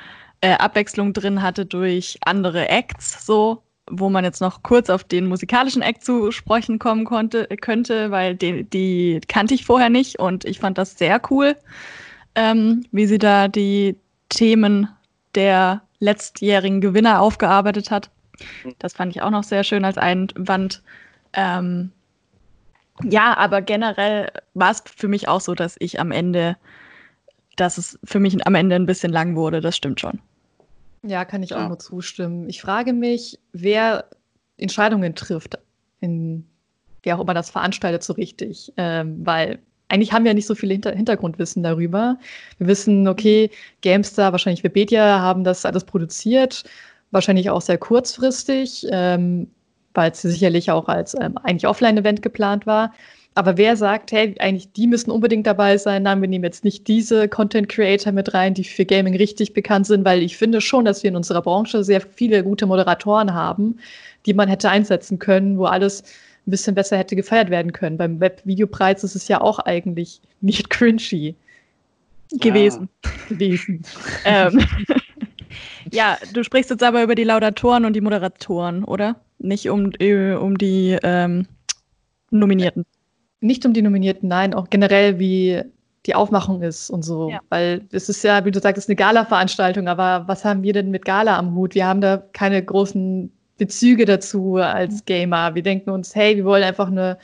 äh, 0.43 0.53
Abwechslung 0.53 1.15
drin 1.15 1.41
hatte 1.41 1.65
durch 1.65 2.19
andere 2.27 2.69
Acts, 2.69 3.25
so 3.25 3.63
wo 3.91 4.11
man 4.11 4.23
jetzt 4.23 4.43
noch 4.43 4.63
kurz 4.63 4.91
auf 4.91 5.03
den 5.03 5.29
musikalischen 5.29 5.81
Act 5.81 6.05
zu 6.05 6.31
sprechen 6.31 6.79
kommen 6.79 7.07
konnte, 7.07 7.49
könnte, 7.63 8.11
weil 8.11 8.35
die, 8.35 8.65
die 8.65 9.23
kannte 9.29 9.55
ich 9.55 9.65
vorher 9.65 9.89
nicht 9.89 10.19
und 10.19 10.45
ich 10.45 10.59
fand 10.59 10.77
das 10.77 10.99
sehr 10.99 11.23
cool, 11.31 11.57
ähm, 12.35 12.85
wie 12.93 13.07
sie 13.07 13.17
da 13.17 13.49
die 13.49 13.97
Themen 14.29 14.91
der 15.35 15.81
letztjährigen 16.01 16.83
Gewinner 16.83 17.23
aufgearbeitet 17.23 17.91
hat. 17.91 18.11
Das 18.79 18.95
fand 18.95 19.15
ich 19.15 19.23
auch 19.23 19.31
noch 19.31 19.45
sehr 19.45 19.65
schön 19.65 19.85
als 19.85 19.99
Einwand. 19.99 20.83
Ähm, 21.33 21.93
ja, 23.03 23.37
aber 23.37 23.63
generell 23.63 24.31
war 24.55 24.71
es 24.71 24.83
für 24.85 25.09
mich 25.09 25.29
auch 25.29 25.41
so, 25.41 25.55
dass 25.55 25.77
ich 25.79 26.01
am 26.01 26.13
Ende, 26.13 26.57
dass 27.57 27.79
es 27.79 27.99
für 28.05 28.21
mich 28.21 28.47
am 28.47 28.55
Ende 28.55 28.77
ein 28.77 28.87
bisschen 28.87 29.13
lang 29.13 29.37
wurde. 29.37 29.61
Das 29.61 29.77
stimmt 29.77 30.01
schon. 30.01 30.21
Ja, 31.03 31.25
kann 31.25 31.43
ich 31.43 31.55
auch 31.55 31.61
ja. 31.61 31.69
nur 31.69 31.79
zustimmen. 31.79 32.49
Ich 32.49 32.61
frage 32.61 32.93
mich, 32.93 33.39
wer 33.53 34.07
Entscheidungen 34.57 35.15
trifft, 35.15 35.59
in, 36.01 36.47
wer 37.03 37.17
auch 37.17 37.23
immer 37.23 37.35
das 37.35 37.51
veranstaltet, 37.51 38.03
so 38.03 38.15
richtig. 38.15 38.73
Ähm, 38.77 39.25
weil 39.25 39.59
eigentlich 39.89 40.13
haben 40.13 40.25
wir 40.25 40.31
ja 40.31 40.35
nicht 40.35 40.47
so 40.47 40.55
viel 40.55 40.71
Hinter 40.71 40.93
Hintergrundwissen 40.93 41.63
darüber. 41.63 42.19
Wir 42.59 42.67
wissen, 42.67 43.07
okay, 43.07 43.51
GameStar, 43.83 44.33
wahrscheinlich 44.33 44.65
Webedia 44.65 45.21
haben 45.21 45.45
das 45.45 45.65
alles 45.65 45.85
produziert 45.85 46.65
wahrscheinlich 47.17 47.51
auch 47.51 47.61
sehr 47.61 47.79
kurzfristig, 47.79 48.87
ähm, 48.93 49.49
weil 49.95 50.13
es 50.13 50.23
sicherlich 50.23 50.71
auch 50.71 50.87
als 50.87 51.15
ähm, 51.21 51.37
eigentlich 51.43 51.67
Offline-Event 51.67 52.23
geplant 52.23 52.67
war. 52.67 52.93
Aber 53.35 53.59
wer 53.59 53.77
sagt, 53.77 54.13
hey, 54.13 54.35
eigentlich 54.39 54.73
die 54.73 54.87
müssen 54.87 55.11
unbedingt 55.11 55.47
dabei 55.47 55.77
sein, 55.77 56.05
nein, 56.05 56.23
wir 56.23 56.29
nehmen 56.29 56.45
jetzt 56.45 56.65
nicht 56.65 56.89
diese 56.89 57.29
Content 57.29 57.69
Creator 57.69 58.13
mit 58.13 58.33
rein, 58.33 58.55
die 58.55 58.65
für 58.65 58.87
Gaming 58.87 59.15
richtig 59.15 59.53
bekannt 59.53 59.87
sind, 59.87 60.05
weil 60.07 60.23
ich 60.23 60.39
finde 60.39 60.63
schon, 60.63 60.87
dass 60.87 61.03
wir 61.03 61.11
in 61.11 61.17
unserer 61.17 61.43
Branche 61.43 61.85
sehr 61.85 62.01
viele 62.01 62.43
gute 62.43 62.65
Moderatoren 62.65 63.35
haben, 63.35 63.79
die 64.25 64.33
man 64.33 64.49
hätte 64.49 64.71
einsetzen 64.71 65.19
können, 65.19 65.59
wo 65.59 65.67
alles 65.67 66.03
ein 66.47 66.51
bisschen 66.51 66.75
besser 66.75 66.97
hätte 66.97 67.17
gefeiert 67.17 67.51
werden 67.51 67.73
können. 67.73 67.99
Beim 67.99 68.21
Webvideopreis 68.21 69.05
ist 69.05 69.17
es 69.17 69.29
ja 69.29 69.41
auch 69.41 69.59
eigentlich 69.59 70.21
nicht 70.41 70.71
cringy 70.71 71.35
gewesen. 72.41 72.89
Ja. 73.05 73.11
gewesen. 73.29 73.83
ähm. 74.25 74.67
Ja, 75.93 76.19
du 76.33 76.43
sprichst 76.43 76.71
jetzt 76.71 76.83
aber 76.83 77.03
über 77.03 77.15
die 77.15 77.25
Laudatoren 77.25 77.85
und 77.85 77.95
die 77.95 78.01
Moderatoren, 78.01 78.85
oder? 78.85 79.17
Nicht 79.39 79.69
um, 79.69 79.93
äh, 79.99 80.35
um 80.35 80.59
die 80.59 80.99
ähm, 81.03 81.47
Nominierten. 82.31 82.85
Nicht 83.41 83.67
um 83.67 83.73
die 83.73 83.83
Nominierten, 83.83 84.29
nein, 84.29 84.55
auch 84.55 84.71
generell 84.71 85.19
wie 85.19 85.63
die 86.07 86.15
Aufmachung 86.15 86.63
ist 86.63 86.91
und 86.91 87.05
so. 87.05 87.31
Ja. 87.31 87.41
Weil 87.49 87.83
es 87.93 88.09
ist 88.09 88.23
ja, 88.23 88.45
wie 88.45 88.51
du 88.51 88.61
sagst, 88.61 88.89
eine 88.89 88.97
Gala-Veranstaltung, 88.97 89.89
aber 89.89 90.27
was 90.27 90.45
haben 90.45 90.63
wir 90.63 90.73
denn 90.73 90.91
mit 90.91 91.05
Gala 91.05 91.37
am 91.37 91.55
Hut? 91.55 91.75
Wir 91.75 91.87
haben 91.87 92.01
da 92.01 92.19
keine 92.33 92.65
großen 92.65 93.33
Bezüge 93.59 94.05
dazu 94.05 94.57
als 94.57 95.05
Gamer. 95.05 95.55
Wir 95.55 95.63
denken 95.63 95.91
uns, 95.91 96.15
hey, 96.15 96.37
wir 96.37 96.45
wollen 96.45 96.63
einfach 96.63 96.89
eine 96.89 97.19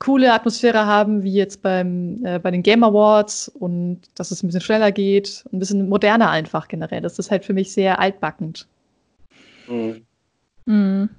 coole 0.00 0.32
Atmosphäre 0.32 0.86
haben, 0.86 1.22
wie 1.22 1.34
jetzt 1.34 1.62
beim, 1.62 2.24
äh, 2.24 2.38
bei 2.38 2.50
den 2.50 2.62
Game 2.62 2.82
Awards 2.82 3.48
und 3.48 4.00
dass 4.14 4.30
es 4.30 4.42
ein 4.42 4.48
bisschen 4.48 4.62
schneller 4.62 4.90
geht, 4.90 5.44
ein 5.52 5.58
bisschen 5.58 5.88
moderner 5.88 6.30
einfach 6.30 6.68
generell. 6.68 7.02
Das 7.02 7.18
ist 7.18 7.30
halt 7.30 7.44
für 7.44 7.52
mich 7.52 7.72
sehr 7.72 8.00
altbackend. 8.00 8.66
Mhm. 9.68 10.02
Mhm. 10.64 11.10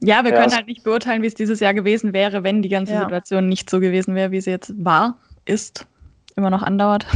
Ja, 0.00 0.24
wir 0.24 0.32
ja, 0.32 0.40
können 0.40 0.54
halt 0.54 0.66
nicht 0.66 0.82
beurteilen, 0.82 1.22
wie 1.22 1.28
es 1.28 1.34
dieses 1.34 1.60
Jahr 1.60 1.74
gewesen 1.74 2.12
wäre, 2.12 2.42
wenn 2.42 2.60
die 2.60 2.68
ganze 2.68 2.92
ja. 2.92 3.02
Situation 3.02 3.48
nicht 3.48 3.70
so 3.70 3.80
gewesen 3.80 4.14
wäre, 4.14 4.32
wie 4.32 4.40
sie 4.40 4.50
jetzt 4.50 4.72
war, 4.84 5.18
ist, 5.44 5.86
immer 6.36 6.50
noch 6.50 6.62
andauert. 6.62 7.06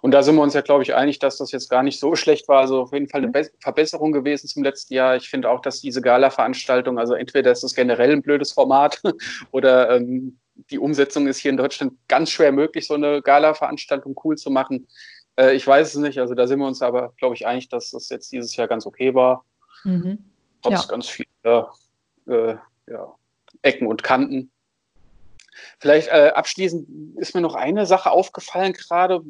Und 0.00 0.12
da 0.12 0.22
sind 0.22 0.36
wir 0.36 0.42
uns 0.42 0.54
ja, 0.54 0.60
glaube 0.60 0.82
ich, 0.82 0.94
einig, 0.94 1.18
dass 1.18 1.38
das 1.38 1.52
jetzt 1.52 1.68
gar 1.68 1.82
nicht 1.82 1.98
so 1.98 2.14
schlecht 2.16 2.48
war. 2.48 2.60
Also 2.60 2.82
auf 2.82 2.92
jeden 2.92 3.08
Fall 3.08 3.20
eine 3.20 3.28
mhm. 3.28 3.32
Be 3.32 3.50
Verbesserung 3.60 4.12
gewesen 4.12 4.48
zum 4.48 4.62
letzten 4.62 4.94
Jahr. 4.94 5.16
Ich 5.16 5.28
finde 5.28 5.50
auch, 5.50 5.60
dass 5.60 5.80
diese 5.80 6.00
Gala-Veranstaltung, 6.00 6.98
also 6.98 7.14
entweder 7.14 7.52
ist 7.52 7.62
es 7.62 7.74
generell 7.74 8.12
ein 8.12 8.22
blödes 8.22 8.52
Format 8.52 9.00
oder 9.50 9.96
ähm, 9.96 10.38
die 10.70 10.78
Umsetzung 10.78 11.26
ist 11.26 11.38
hier 11.38 11.50
in 11.50 11.56
Deutschland 11.56 11.94
ganz 12.08 12.30
schwer 12.30 12.52
möglich, 12.52 12.86
so 12.86 12.94
eine 12.94 13.22
Gala-Veranstaltung 13.22 14.18
cool 14.24 14.36
zu 14.36 14.50
machen. 14.50 14.86
Äh, 15.36 15.54
ich 15.54 15.66
weiß 15.66 15.94
es 15.94 16.00
nicht. 16.00 16.18
Also 16.18 16.34
da 16.34 16.46
sind 16.46 16.58
wir 16.60 16.66
uns 16.66 16.82
aber, 16.82 17.12
glaube 17.18 17.34
ich, 17.34 17.46
einig, 17.46 17.68
dass 17.68 17.90
das 17.90 18.08
jetzt 18.08 18.32
dieses 18.32 18.54
Jahr 18.56 18.68
ganz 18.68 18.86
okay 18.86 19.14
war. 19.14 19.44
Mhm. 19.84 20.18
Trotz 20.62 20.84
ja. 20.84 20.88
ganz 20.88 21.08
vieler 21.08 21.72
äh, 22.28 22.54
ja, 22.88 23.14
Ecken 23.62 23.86
und 23.86 24.02
Kanten. 24.02 24.51
Vielleicht 25.78 26.08
äh, 26.08 26.32
abschließend 26.34 27.18
ist 27.18 27.34
mir 27.34 27.40
noch 27.40 27.54
eine 27.54 27.86
Sache 27.86 28.10
aufgefallen 28.10 28.72
gerade. 28.72 29.22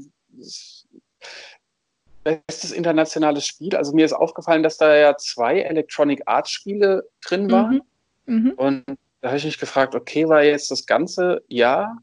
Bestes 2.24 2.70
internationales 2.70 3.46
Spiel. 3.46 3.74
Also 3.74 3.92
mir 3.92 4.04
ist 4.04 4.12
aufgefallen, 4.12 4.62
dass 4.62 4.76
da 4.76 4.94
ja 4.94 5.16
zwei 5.16 5.60
Electronic 5.60 6.22
Arts 6.26 6.50
Spiele 6.50 7.08
drin 7.20 7.50
waren. 7.50 7.82
Mhm. 8.26 8.34
Mhm. 8.34 8.50
Und 8.52 8.84
da 9.20 9.28
habe 9.28 9.38
ich 9.38 9.44
mich 9.44 9.58
gefragt, 9.58 9.94
okay, 9.94 10.28
war 10.28 10.42
jetzt 10.42 10.70
das 10.70 10.86
ganze 10.86 11.42
Jahr. 11.48 11.98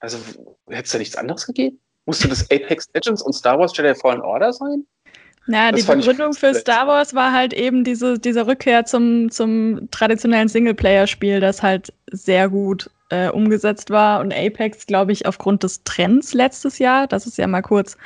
Also 0.00 0.18
hätte 0.68 0.84
es 0.84 0.90
da 0.92 0.98
nichts 0.98 1.16
anderes 1.16 1.46
gegeben? 1.46 1.80
Musste 2.04 2.28
das 2.28 2.50
Apex 2.50 2.88
Legends 2.94 3.22
und 3.22 3.32
Star 3.32 3.58
Wars 3.58 3.76
Jedi 3.76 3.94
Fallen 3.94 4.20
Order 4.20 4.52
sein? 4.52 4.86
Naja, 5.46 5.72
die 5.72 5.82
Begründung 5.82 6.34
für 6.34 6.54
Star 6.54 6.86
Wars 6.88 7.14
war 7.14 7.32
halt 7.32 7.52
eben 7.52 7.84
diese, 7.84 8.18
diese 8.18 8.46
Rückkehr 8.46 8.84
zum, 8.84 9.30
zum 9.30 9.88
traditionellen 9.90 10.48
Singleplayer-Spiel, 10.48 11.40
das 11.40 11.62
halt 11.62 11.92
sehr 12.10 12.48
gut 12.48 12.90
äh, 13.10 13.28
umgesetzt 13.28 13.90
war. 13.90 14.20
Und 14.20 14.34
Apex, 14.34 14.86
glaube 14.86 15.12
ich, 15.12 15.26
aufgrund 15.26 15.62
des 15.62 15.84
Trends 15.84 16.34
letztes 16.34 16.78
Jahr, 16.78 17.06
dass 17.06 17.26
es 17.26 17.36
ja 17.36 17.46
mal 17.46 17.62
kurz 17.62 17.96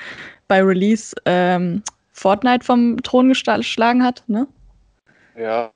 bei 0.48 0.62
Release 0.62 1.14
ähm, 1.24 1.83
Fortnite 2.12 2.64
vom 2.64 3.03
Thron 3.03 3.29
geschlagen 3.29 4.05
hat, 4.05 4.22
ne? 4.26 4.46
Ja, 5.38 5.70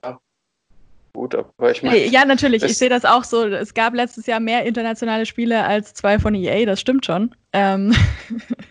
gut, 1.15 1.35
aber 1.35 1.71
ich 1.71 1.83
meine. 1.83 2.07
Ja, 2.07 2.27
natürlich, 2.27 2.63
ich 2.63 2.77
sehe 2.77 2.91
das 2.91 3.07
auch 3.07 3.25
so. 3.25 3.47
Es 3.47 3.73
gab 3.73 3.95
letztes 3.95 4.27
Jahr 4.27 4.41
mehr 4.41 4.67
internationale 4.67 5.25
Spiele 5.25 5.65
als 5.65 5.95
zwei 5.95 6.19
von 6.19 6.35
EA, 6.35 6.67
das 6.67 6.81
stimmt 6.81 7.07
schon. 7.07 7.35
Ähm 7.55 7.95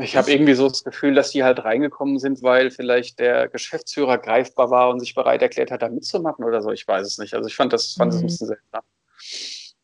Ich 0.00 0.16
habe 0.16 0.30
irgendwie 0.30 0.54
so 0.54 0.68
das 0.68 0.84
Gefühl, 0.84 1.14
dass 1.14 1.30
die 1.30 1.44
halt 1.44 1.64
reingekommen 1.64 2.18
sind, 2.18 2.42
weil 2.42 2.70
vielleicht 2.70 3.18
der 3.18 3.48
Geschäftsführer 3.48 4.18
greifbar 4.18 4.70
war 4.70 4.90
und 4.90 5.00
sich 5.00 5.14
bereit 5.14 5.42
erklärt 5.42 5.70
hat, 5.70 5.82
da 5.82 5.88
mitzumachen 5.88 6.44
oder 6.44 6.62
so. 6.62 6.70
Ich 6.70 6.86
weiß 6.86 7.06
es 7.06 7.18
nicht. 7.18 7.34
Also 7.34 7.48
ich 7.48 7.56
fand 7.56 7.72
das, 7.72 7.94
fand 7.94 8.12
das 8.12 8.20
ein 8.20 8.22
mhm. 8.22 8.26
bisschen 8.26 8.46
seltsam. 8.48 8.82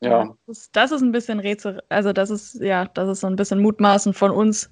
Ja. 0.01 0.11
ja 0.11 0.37
das, 0.47 0.59
ist, 0.59 0.77
das, 0.77 0.93
ist, 0.93 1.03
ein 1.03 1.13
bisschen 1.13 1.41
Rätsel, 1.41 1.83
also 1.89 2.13
das 2.13 2.31
ist, 2.31 2.55
ja, 2.61 2.87
das 2.87 3.09
ist 3.09 3.21
so 3.21 3.27
ein 3.27 3.37
bisschen 3.37 3.61
Mutmaßen 3.61 4.15
von 4.15 4.31
uns. 4.31 4.71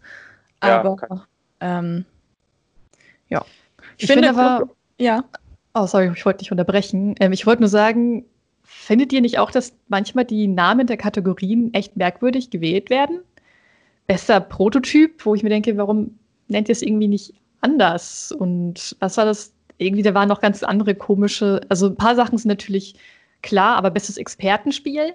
Aber 0.61 0.96
ja, 1.11 1.26
ähm, 1.61 2.05
ja. 3.28 3.44
Ich, 3.96 4.05
ich 4.05 4.12
finde 4.12 4.31
aber, 4.31 4.68
ja. 4.98 5.24
Oh, 5.74 5.87
sorry, 5.87 6.12
ich 6.14 6.24
wollte 6.26 6.38
dich 6.40 6.52
unterbrechen. 6.52 7.14
Ähm, 7.18 7.33
ich 7.33 7.46
wollte 7.46 7.62
nur 7.62 7.68
sagen, 7.68 8.26
findet 8.62 9.12
ihr 9.12 9.22
nicht 9.22 9.38
auch, 9.38 9.50
dass 9.50 9.74
manchmal 9.88 10.24
die 10.24 10.46
Namen 10.48 10.87
der 10.87 10.98
Kategorien 10.98 11.72
echt 11.72 11.96
merkwürdig 11.96 12.50
gewählt 12.50 12.90
werden? 12.90 13.20
Bester 14.06 14.40
Prototyp, 14.40 15.24
wo 15.24 15.34
ich 15.34 15.42
mir 15.42 15.48
denke, 15.48 15.76
warum 15.76 16.18
nennt 16.48 16.68
ihr 16.68 16.72
es 16.72 16.82
irgendwie 16.82 17.08
nicht 17.08 17.34
anders? 17.60 18.32
Und 18.32 18.96
was 19.00 19.16
war 19.16 19.24
das? 19.24 19.52
Irgendwie, 19.78 20.02
da 20.02 20.14
waren 20.14 20.28
noch 20.28 20.40
ganz 20.40 20.62
andere 20.62 20.94
komische, 20.94 21.60
also 21.68 21.86
ein 21.86 21.96
paar 21.96 22.14
Sachen 22.14 22.38
sind 22.38 22.48
natürlich 22.48 22.94
klar, 23.42 23.76
aber 23.76 23.90
bestes 23.90 24.16
Expertenspiel 24.16 25.14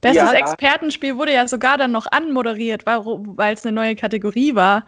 Bestes 0.00 0.22
Ja. 0.22 0.32
Expertenspiel 0.32 1.16
wurde 1.16 1.32
ja 1.32 1.48
sogar 1.48 1.78
dann 1.78 1.92
noch 1.92 2.06
anmoderiert, 2.10 2.84
weil 2.86 3.54
es 3.54 3.64
eine 3.64 3.74
neue 3.74 3.96
Kategorie 3.96 4.54
war. 4.54 4.86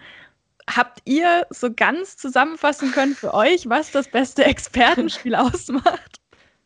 Habt 0.68 1.00
ihr 1.04 1.46
so 1.50 1.72
ganz 1.72 2.16
zusammenfassen 2.16 2.92
können 2.92 3.14
für 3.14 3.34
euch, 3.34 3.68
was 3.68 3.90
das 3.90 4.08
beste 4.08 4.44
Expertenspiel 4.44 5.34
ausmacht? 5.34 6.20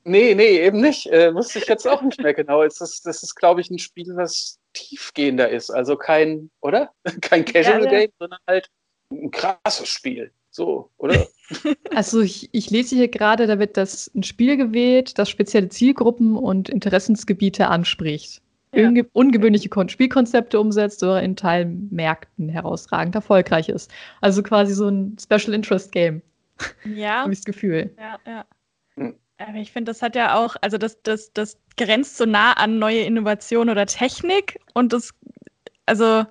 Nee, 0.04 0.34
nee, 0.34 0.64
eben 0.64 0.80
nicht. 0.80 1.06
Äh, 1.08 1.34
wusste 1.34 1.58
ich 1.58 1.66
jetzt 1.66 1.86
auch 1.86 2.00
nicht 2.02 2.22
mehr 2.22 2.32
genau. 2.32 2.62
Es 2.62 2.80
ist, 2.80 3.06
das 3.06 3.22
ist, 3.22 3.34
glaube 3.34 3.60
ich, 3.60 3.70
ein 3.70 3.78
Spiel, 3.78 4.16
was 4.16 4.57
tiefgehender 4.72 5.48
ist. 5.48 5.70
Also 5.70 5.96
kein, 5.96 6.50
oder? 6.60 6.92
Kein 7.20 7.44
Casual 7.44 7.84
ja. 7.84 7.90
Game, 7.90 8.10
sondern 8.18 8.38
halt 8.46 8.70
ein 9.10 9.30
krasses 9.30 9.88
Spiel. 9.88 10.32
So, 10.50 10.90
oder? 10.96 11.26
Also 11.94 12.20
ich, 12.20 12.50
ich 12.52 12.68
lese 12.68 12.94
hier 12.94 13.08
gerade, 13.08 13.46
da 13.46 13.58
wird 13.58 13.78
das 13.78 14.10
ein 14.14 14.22
Spiel 14.22 14.58
gewählt, 14.58 15.18
das 15.18 15.30
spezielle 15.30 15.70
Zielgruppen 15.70 16.36
und 16.36 16.68
Interessensgebiete 16.68 17.68
anspricht. 17.68 18.42
Ja. 18.74 18.86
Unge 18.86 19.04
ungewöhnliche 19.14 19.70
Kon 19.70 19.88
Spielkonzepte 19.88 20.60
umsetzt 20.60 21.02
oder 21.02 21.22
in 21.22 21.36
Teilmärkten 21.36 22.50
herausragend 22.50 23.14
erfolgreich 23.14 23.70
ist. 23.70 23.90
Also 24.20 24.42
quasi 24.42 24.74
so 24.74 24.88
ein 24.88 25.16
Special 25.18 25.54
Interest 25.54 25.90
Game, 25.90 26.20
Ja, 26.84 27.20
habe 27.22 27.32
ich 27.32 27.38
das 27.38 27.46
Gefühl. 27.46 27.94
ja, 27.98 28.18
ja. 28.26 29.14
Aber 29.38 29.54
ich 29.58 29.70
finde, 29.72 29.90
das 29.90 30.02
hat 30.02 30.16
ja 30.16 30.34
auch, 30.36 30.56
also 30.62 30.78
das, 30.78 31.00
das, 31.02 31.32
das 31.32 31.56
grenzt 31.76 32.16
so 32.16 32.26
nah 32.26 32.54
an 32.54 32.78
neue 32.78 33.00
Innovation 33.02 33.70
oder 33.70 33.86
Technik 33.86 34.58
und 34.74 34.92
das, 34.92 35.14
also, 35.86 36.24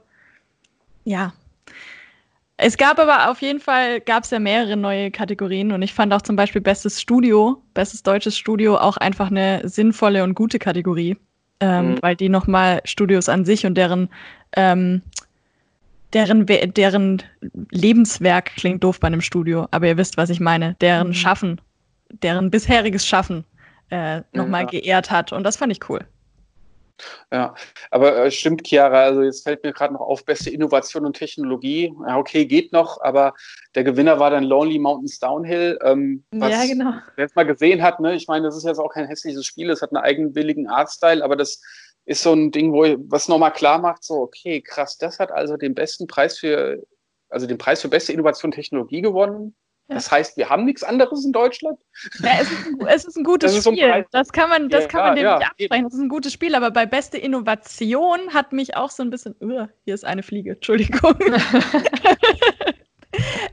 ja. 1.06 1.34
Es 2.58 2.76
gab 2.76 3.00
aber 3.00 3.30
auf 3.30 3.42
jeden 3.42 3.60
Fall, 3.60 4.02
gab 4.02 4.24
es 4.24 4.32
ja 4.32 4.40
mehrere 4.40 4.76
neue 4.76 5.12
Kategorien 5.12 5.72
und 5.72 5.84
ich 5.84 5.94
fand 5.94 6.12
auch 6.14 6.22
zum 6.24 6.36
Beispiel 6.36 6.60
Bestes 6.60 7.00
Studio, 7.00 7.62
Bestes 7.74 8.04
deutsches 8.04 8.38
Studio 8.38 8.78
auch 8.78 8.98
einfach 8.98 9.30
eine 9.30 9.62
sinnvolle 9.70 10.24
und 10.24 10.34
gute 10.34 10.60
Kategorie, 10.60 11.18
ähm, 11.60 11.92
Mhm. 11.92 11.98
weil 12.02 12.16
die 12.16 12.30
nochmal 12.30 12.82
Studios 12.84 13.30
an 13.30 13.46
sich 13.46 13.66
und 13.66 13.76
deren, 13.76 14.10
ähm, 14.56 15.02
deren, 16.14 16.46
deren 16.46 17.22
Lebenswerk 17.72 18.56
klingt 18.56 18.84
doof 18.84 19.00
bei 19.00 19.08
einem 19.08 19.22
Studio, 19.22 19.68
aber 19.72 19.88
ihr 19.88 19.98
wisst, 19.98 20.18
was 20.18 20.30
ich 20.30 20.40
meine, 20.40 20.76
deren 20.82 21.10
Mhm. 21.10 21.14
Schaffen, 21.14 21.62
deren 22.10 22.52
bisheriges 22.52 23.06
Schaffen 23.06 23.46
äh, 23.90 24.22
nochmal 24.34 24.64
Ja. 24.64 24.68
geehrt 24.70 25.12
hat 25.12 25.32
und 25.32 25.44
das 25.44 25.58
fand 25.58 25.72
ich 25.72 25.90
cool. 25.90 26.02
Ja, 27.32 27.54
aber 27.92 28.26
äh, 28.26 28.32
stimmt, 28.32 28.66
Chiara, 28.66 29.04
also 29.04 29.22
jetzt 29.22 29.44
fällt 29.44 29.64
mir 29.64 29.72
gerade 29.72 29.94
noch 29.94 30.02
auf, 30.02 30.26
beste 30.26 30.50
Innovation 30.50 31.06
und 31.06 31.16
Technologie. 31.16 31.94
Ja, 32.08 32.18
okay, 32.18 32.46
geht 32.46 32.74
noch, 32.74 33.00
aber 33.02 33.34
der 33.76 33.84
Gewinner 33.84 34.20
war 34.20 34.32
dann 34.32 34.44
Lonely 34.44 34.80
Mountains 34.80 35.20
Downhill. 35.20 35.78
Ähm, 35.84 36.24
was, 36.32 36.52
Ja, 36.52 36.66
genau. 36.66 36.94
Wer 37.16 37.26
es 37.26 37.36
mal 37.36 37.46
gesehen 37.46 37.84
hat, 37.84 38.00
ne, 38.00 38.16
ich 38.16 38.28
meine, 38.28 38.46
das 38.48 38.58
ist 38.58 38.64
jetzt 38.66 38.80
auch 38.80 38.90
kein 38.92 39.06
hässliches 39.06 39.46
Spiel, 39.46 39.70
es 39.70 39.82
hat 39.82 39.92
einen 39.92 40.04
eigenwilligen 40.04 40.68
Artstyle, 40.68 41.24
aber 41.24 41.36
das 41.36 41.62
ist 42.06 42.24
so 42.24 42.34
ein 42.34 42.52
Ding, 42.52 42.74
wo 42.74 42.84
was 43.10 43.28
nochmal 43.28 43.54
klar 43.54 43.78
macht, 43.80 44.04
so, 44.04 44.16
okay, 44.16 44.62
krass, 44.62 44.98
das 44.98 45.20
hat 45.20 45.32
also 45.32 45.58
den 45.58 45.76
besten 45.76 46.08
Preis 46.08 46.40
für, 46.40 46.82
also 47.30 47.46
den 47.46 47.58
Preis 47.58 47.82
für 47.82 47.90
beste 47.90 48.14
Innovation 48.14 48.50
und 48.50 48.56
Technologie 48.56 49.02
gewonnen. 49.02 49.56
Ja. 49.90 49.96
Das 49.96 50.12
heißt, 50.12 50.36
wir 50.36 50.50
haben 50.50 50.66
nichts 50.66 50.84
anderes 50.84 51.24
in 51.24 51.32
Deutschland. 51.32 51.80
Ja, 52.20 52.32
es, 52.42 52.52
ist 52.52 52.68
ein, 52.68 52.88
es 52.88 53.06
ist 53.06 53.18
ein 53.18 53.24
gutes 53.24 53.52
Das 53.52 53.58
ist 53.58 53.64
so 53.64 53.70
ein 53.70 53.78
Spiel. 53.78 53.90
Preis. 53.90 54.06
das 54.12 54.32
kann 54.34 54.50
man, 54.50 54.70
das 54.70 54.84
Ja, 54.84 54.88
kann 54.90 55.02
man 55.02 55.16
dem 55.16 55.24
ja, 55.24 55.38
nicht 55.38 55.48
absprechen. 55.48 55.84
Das 55.86 55.94
ist 55.94 56.00
ein 56.00 56.10
gutes 56.10 56.34
Spiel, 56.34 56.56
aber 56.56 56.72
bei 56.72 56.86
beste 56.86 57.18
Innovation 57.18 58.34
hat 58.34 58.52
mich 58.52 58.76
auch 58.76 58.90
so 58.90 59.02
ein 59.02 59.10
bisschen. 59.10 59.34
Uh, 59.42 59.68
hier 59.86 59.94
ist 59.94 60.04
eine 60.04 60.24
Fliege, 60.24 60.52
Entschuldigung. 60.52 61.16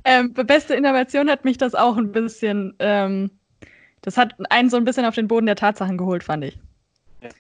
ähm, 0.05 0.35
bei 0.35 0.43
beste 0.43 0.75
Innovation 0.75 1.31
hat 1.31 1.45
mich 1.45 1.57
das 1.57 1.77
auch 1.77 1.97
ein 1.97 2.11
bisschen. 2.11 2.75
Ähm, 2.81 3.31
das 4.03 4.17
hat 4.17 4.35
einen 4.51 4.71
so 4.71 4.77
ein 4.77 4.85
bisschen 4.85 5.07
auf 5.07 5.15
den 5.15 5.29
Boden 5.29 5.47
der 5.47 5.57
Tatsachen 5.57 5.97
geholt, 5.97 6.25
fand 6.25 6.45
ich. 6.45 6.59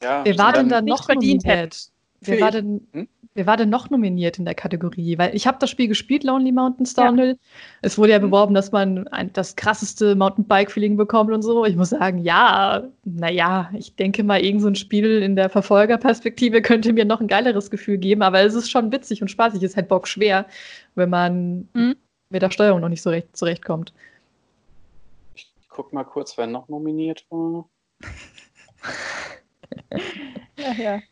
Ja, 0.02 0.24
Wer 0.24 0.38
war 0.38 0.52
denn 0.52 0.64
und 0.64 0.68
da 0.70 0.80
nicht 0.80 0.92
noch 0.92 1.04
verdient 1.04 1.44
nominiert? 1.44 1.90
Wer 2.20 2.40
war, 2.40 2.50
denn, 2.50 2.86
Hm? 2.92 3.08
wer 3.34 3.46
war 3.46 3.56
denn 3.58 3.68
noch 3.68 3.90
nominiert 3.90 4.38
in 4.38 4.46
der 4.46 4.54
Kategorie? 4.54 5.18
Weil 5.18 5.34
ich 5.34 5.46
habe 5.46 5.58
das 5.60 5.68
Spiel 5.68 5.88
gespielt, 5.88 6.24
Lonely 6.24 6.52
Mountains 6.52 6.94
Downhill. 6.94 7.38
Es 7.82 7.98
wurde 7.98 8.12
ja 8.12 8.16
Hm. 8.18 8.30
beworben, 8.30 8.54
dass 8.54 8.72
man 8.72 9.06
ein, 9.08 9.30
das 9.34 9.56
krasseste 9.56 10.14
Mountainbike-Feeling 10.14 10.96
bekommt 10.96 11.32
und 11.32 11.42
so. 11.42 11.66
Ich 11.66 11.76
muss 11.76 11.90
sagen, 11.90 12.18
ja, 12.18 12.84
naja, 13.04 13.70
ich 13.76 13.94
denke 13.96 14.24
mal, 14.24 14.42
irgend 14.42 14.62
so 14.62 14.68
ein 14.68 14.74
Spiel 14.74 15.20
in 15.22 15.36
der 15.36 15.50
Verfolgerperspektive 15.50 16.62
könnte 16.62 16.92
mir 16.94 17.04
noch 17.04 17.20
ein 17.20 17.28
geileres 17.28 17.70
Gefühl 17.70 17.98
geben, 17.98 18.22
aber 18.22 18.40
es 18.40 18.54
ist 18.54 18.70
schon 18.70 18.90
witzig 18.90 19.20
und 19.20 19.28
spaßig. 19.28 19.62
Es 19.62 19.72
ist 19.72 19.76
halt 19.76 19.88
bock 19.88 20.08
schwer, 20.08 20.46
wenn 20.94 21.10
man 21.10 21.68
Hm. 21.74 21.94
mit 22.30 22.40
der 22.42 22.50
Steuerung 22.50 22.80
noch 22.80 22.88
nicht 22.88 23.02
so 23.02 23.10
recht 23.10 23.36
zurechtkommt. 23.36 23.92
Ich 25.34 25.52
guck 25.68 25.92
mal 25.92 26.04
kurz, 26.04 26.38
wer 26.38 26.46
noch 26.46 26.68
nominiert 26.68 27.26
war. 27.30 27.68
Ja, 30.56 30.72
ja. 30.78 31.02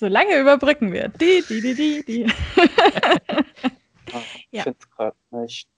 Solange 0.00 0.38
überbrücken 0.38 0.92
wir. 0.94 1.08
Die, 1.08 1.44
die, 1.46 1.60
die, 1.60 1.74
die, 1.74 2.02
die. 2.06 2.24
Ah, 2.56 4.22
Ich 4.34 4.46
Ja. 4.50 4.62
finde 4.62 4.78
es 4.80 4.90
gerade 4.90 5.16
nicht. 5.30 5.68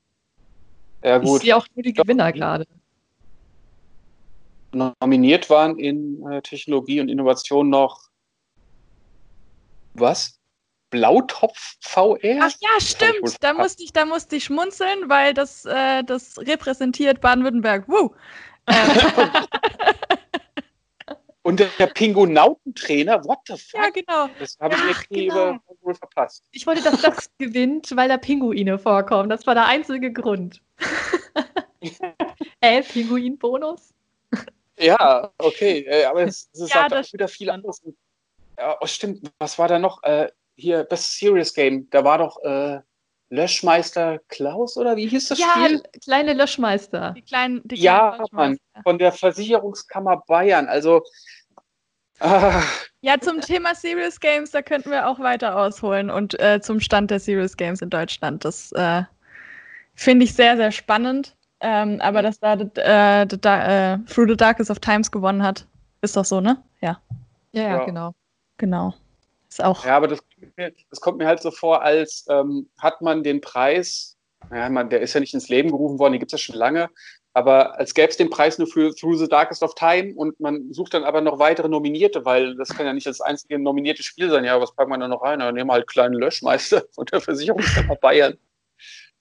Ja, 1.02 1.16
Ich 1.16 1.24
gut. 1.24 1.40
sehe 1.42 1.56
auch 1.56 1.66
nur 1.74 1.82
die. 1.82 1.92
Gewinner 1.92 2.32
gerade. 2.32 2.64
Nominiert 4.72 5.50
waren 5.50 5.76
in 5.76 6.24
äh, 6.30 6.40
Technologie 6.40 7.00
und 7.00 7.08
Innovation 7.08 7.68
noch 7.68 8.00
was? 9.94 10.38
Blautopf 10.90 11.74
VR? 11.80 12.38
Ach 12.42 12.52
ja, 12.60 12.80
stimmt. 12.80 13.36
Da 13.40 13.54
musste 13.54 13.82
ich, 13.82 13.92
da 13.92 14.04
musste 14.04 14.36
ich 14.36 14.44
schmunzeln, 14.44 15.08
weil 15.08 15.34
das, 15.34 15.64
äh, 15.64 16.04
das 16.04 16.38
repräsentiert 16.38 17.20
Baden-Württemberg. 17.20 17.88
Woo. 17.88 18.14
Und 21.44 21.58
der, 21.58 21.68
Pingonautentrainer, 21.88 23.24
what 23.24 23.38
the 23.46 23.56
fuck? 23.56 23.80
ja, 23.80 23.90
genau. 23.90 24.28
Das 24.38 24.56
habe 24.60 24.74
ich 24.74 24.80
Ach, 24.80 24.88
irgendwie 25.10 25.26
genau. 25.26 25.50
über- 25.50 25.60
wohl 25.80 25.94
verpasst. 25.94 26.44
Ich 26.52 26.66
wollte, 26.66 26.82
dass 26.82 27.00
das 27.02 27.30
gewinnt, 27.38 27.94
weil 27.96 28.08
da 28.08 28.16
Pinguine 28.16 28.78
vorkommen. 28.78 29.28
Das 29.28 29.44
war 29.46 29.54
der 29.54 29.66
einzige 29.66 30.12
Grund. 30.12 30.62
äh, 32.60 32.82
Pinguin-Bonus? 32.82 33.92
Ja, 34.78 35.32
okay, 35.38 35.80
äh, 35.80 36.04
aber 36.04 36.22
es, 36.22 36.48
es 36.52 36.60
Ja, 36.60 36.66
sagt 36.66 36.92
das 36.92 37.08
auch 37.08 37.12
wieder 37.12 37.28
viel 37.28 37.50
anderes. 37.50 37.82
Ja, 38.58 38.76
oh, 38.80 38.86
stimmt, 38.86 39.30
was 39.38 39.58
war 39.58 39.68
da 39.68 39.78
noch? 39.78 40.02
Äh, 40.04 40.30
hier, 40.54 40.84
Best 40.84 41.18
Serious 41.18 41.52
Game, 41.52 41.88
da 41.90 42.04
war 42.04 42.18
doch 42.18 42.40
äh, 42.44 42.80
Löschmeister 43.32 44.18
Klaus 44.28 44.76
oder 44.76 44.94
wie 44.96 45.06
hieß 45.08 45.28
das 45.28 45.38
Ja, 45.38 45.46
Spiel? 45.54 45.82
kleine 46.04 46.34
Löschmeister. 46.34 47.12
Die 47.16 47.22
kleinen, 47.22 47.62
die 47.64 47.76
Ja, 47.76 48.10
kleinen 48.10 48.28
Mann, 48.32 48.58
von 48.82 48.98
der 48.98 49.10
Versicherungskammer 49.10 50.22
Bayern. 50.26 50.66
Also, 50.68 51.02
ah, 52.20 52.62
Ja, 53.00 53.18
zum 53.18 53.40
Thema 53.40 53.74
Serious 53.74 54.20
Games, 54.20 54.50
da 54.50 54.60
könnten 54.60 54.90
wir 54.90 55.08
auch 55.08 55.18
weiter 55.18 55.56
ausholen 55.56 56.10
und 56.10 56.38
äh, 56.40 56.60
zum 56.60 56.78
Stand 56.78 57.10
der 57.10 57.20
Serious 57.20 57.56
Games 57.56 57.80
in 57.80 57.88
Deutschland. 57.88 58.44
Das 58.44 58.70
äh, 58.72 59.02
finde 59.94 60.24
ich 60.26 60.34
sehr, 60.34 60.56
sehr 60.58 60.70
spannend. 60.70 61.34
Ähm, 61.60 62.00
aber 62.02 62.20
dass 62.22 62.38
da 62.38 62.52
äh, 62.54 63.26
the, 63.30 63.38
äh, 63.48 63.98
Through 64.12 64.28
the 64.28 64.36
Darkest 64.36 64.70
of 64.70 64.78
Times 64.80 65.10
gewonnen 65.10 65.42
hat, 65.42 65.66
ist 66.02 66.16
doch 66.16 66.24
so, 66.24 66.40
ne? 66.40 66.62
Ja, 66.82 67.00
Ja, 67.52 67.62
ja, 67.62 67.68
Ja. 67.78 67.84
genau. 67.86 68.12
genau. 68.58 68.94
Ist 69.52 69.62
auch. 69.62 69.84
ja, 69.84 69.96
aber 69.96 70.08
das, 70.08 70.20
kommt 70.20 70.56
mir- 70.56 70.72
das 70.90 71.00
kommt 71.00 71.18
mir 71.18 71.26
halt 71.26 71.42
so 71.42 71.50
vor, 71.50 71.82
als 71.82 72.24
ähm, 72.30 72.70
hat 72.78 73.02
man 73.02 73.22
den 73.22 73.40
Preis, 73.42 74.16
ja, 74.50 74.68
man, 74.70 74.88
der 74.88 75.00
ist 75.02 75.12
ja 75.12 75.20
nicht 75.20 75.34
ins 75.34 75.48
Leben 75.50 75.70
gerufen 75.70 75.98
worden, 75.98 76.14
den 76.14 76.20
gibt 76.20 76.32
es 76.32 76.40
ja 76.40 76.44
schon 76.52 76.56
lange, 76.56 76.88
aber 77.34 77.78
als 77.78 77.92
gäbe 77.92 78.08
es 78.08 78.16
den 78.16 78.30
Preis 78.30 78.58
nur 78.58 78.66
für 78.66 78.94
Through 78.94 79.16
the 79.18 79.28
Darkest 79.28 79.62
of 79.62 79.74
Time 79.74 80.14
und 80.16 80.38
man 80.40 80.72
sucht 80.72 80.94
dann 80.94 81.04
aber 81.04 81.20
noch 81.20 81.38
weitere 81.38 81.68
Nominierte, 81.68 82.24
weil 82.24 82.56
das 82.56 82.70
kann 82.70 82.86
ja 82.86 82.92
nicht 82.94 83.06
das 83.06 83.20
einzige 83.20 83.58
nominierte 83.58 84.02
Spiel 84.02 84.30
sein. 84.30 84.44
Ja, 84.44 84.58
was 84.60 84.74
packen 84.74 84.90
wir 84.90 84.98
da 84.98 85.08
noch 85.08 85.22
rein? 85.22 85.38
Dann 85.40 85.54
nehmen 85.54 85.68
wir 85.68 85.74
halt 85.74 85.86
kleinen 85.86 86.14
Löschmeister 86.14 86.82
von 86.94 87.04
der 87.06 87.20
Versicherungskammer 87.20 87.96
Bayern. 87.96 88.38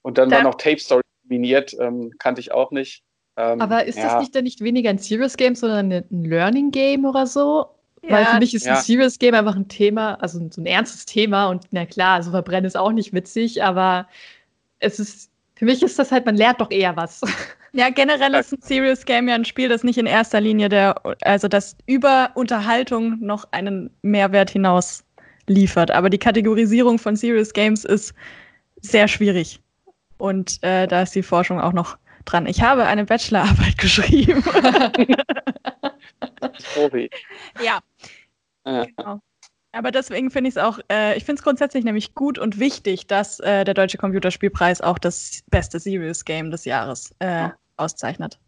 Und 0.02 0.16
dann 0.18 0.30
Da- 0.30 0.36
war 0.36 0.42
noch 0.44 0.56
Tape 0.56 0.78
Story 0.78 1.02
nominiert, 1.24 1.74
ähm, 1.78 2.12
kannte 2.18 2.40
ich 2.40 2.52
auch 2.52 2.70
nicht. 2.70 3.02
Ähm, 3.36 3.60
Aber 3.62 3.84
ist 3.86 3.96
ja. 3.98 4.04
das 4.04 4.20
nicht 4.20 4.34
dann 4.34 4.44
nicht 4.44 4.60
weniger 4.60 4.90
ein 4.90 4.98
Serious 4.98 5.36
Game, 5.36 5.54
sondern 5.54 5.90
ein 5.92 6.24
Learning 6.24 6.70
Game 6.70 7.04
oder 7.06 7.26
so? 7.26 7.66
Weil 8.08 8.26
für 8.26 8.38
mich 8.38 8.54
ist 8.54 8.66
Ja. 8.66 8.74
ein 8.76 8.82
Serious 8.82 9.18
Game 9.18 9.34
einfach 9.34 9.54
ein 9.56 9.68
Thema, 9.68 10.14
also 10.20 10.40
so 10.50 10.60
ein 10.60 10.66
ernstes 10.66 11.06
Thema 11.06 11.46
und 11.46 11.66
na 11.70 11.86
klar, 11.86 12.22
so 12.22 12.30
verbrennen 12.32 12.64
ist 12.66 12.76
auch 12.76 12.92
nicht 12.92 13.12
witzig, 13.12 13.62
aber 13.62 14.08
es 14.80 14.98
ist, 14.98 15.30
für 15.54 15.64
mich 15.66 15.82
ist 15.82 15.98
das 15.98 16.10
halt, 16.10 16.26
man 16.26 16.36
lernt 16.36 16.60
doch 16.60 16.70
eher 16.70 16.96
was. 16.96 17.20
Ja, 17.74 17.88
generell 17.88 18.34
ist 18.34 18.52
ein 18.52 18.60
Serious 18.60 19.02
Game 19.06 19.28
ja 19.30 19.34
ein 19.34 19.46
Spiel, 19.46 19.70
das 19.70 19.82
nicht 19.82 19.96
in 19.96 20.04
erster 20.04 20.42
Linie 20.42 20.68
der, 20.68 20.94
also 21.22 21.48
das 21.48 21.74
über 21.86 22.30
Unterhaltung 22.34 23.18
noch 23.20 23.48
einen 23.52 23.88
Mehrwert 24.02 24.50
hinaus 24.50 25.02
liefert. 25.46 25.90
Aber 25.90 26.10
die 26.10 26.18
Kategorisierung 26.18 26.98
von 26.98 27.16
Serious 27.16 27.50
Games 27.54 27.86
ist 27.86 28.12
sehr 28.82 29.08
schwierig. 29.08 29.58
Und 30.18 30.58
äh, 30.62 30.86
da 30.86 31.00
ist 31.00 31.14
die 31.14 31.22
Forschung 31.22 31.62
auch 31.62 31.72
noch 31.72 31.96
dran. 32.26 32.44
Ich 32.44 32.60
habe 32.60 32.84
eine 32.84 33.06
Bachelorarbeit 33.06 33.78
geschrieben. 33.78 34.44
Sorry. 36.74 37.10
ja, 37.62 37.80
Äh, 38.64 38.86
genau. 38.96 39.20
Aber 39.72 39.90
deswegen 39.90 40.30
finde 40.30 40.48
ich 40.48 40.56
es 40.56 40.62
auch, 40.62 40.78
äh, 40.90 41.16
ich 41.16 41.24
finde 41.24 41.40
es 41.40 41.44
grundsätzlich 41.44 41.82
nämlich 41.84 42.14
gut 42.14 42.38
und 42.38 42.58
wichtig, 42.60 43.06
dass 43.06 43.40
äh, 43.40 43.64
der 43.64 43.72
Deutsche 43.74 43.96
Computerspielpreis 43.98 44.82
auch 44.82 44.98
das 44.98 45.42
beste 45.50 45.78
Serious 45.80 46.24
Game 46.24 46.50
des 46.50 46.64
Jahres 46.66 47.14
äh, 47.20 47.26
Ja. 47.26 47.54
auszeichnet. 47.78 48.38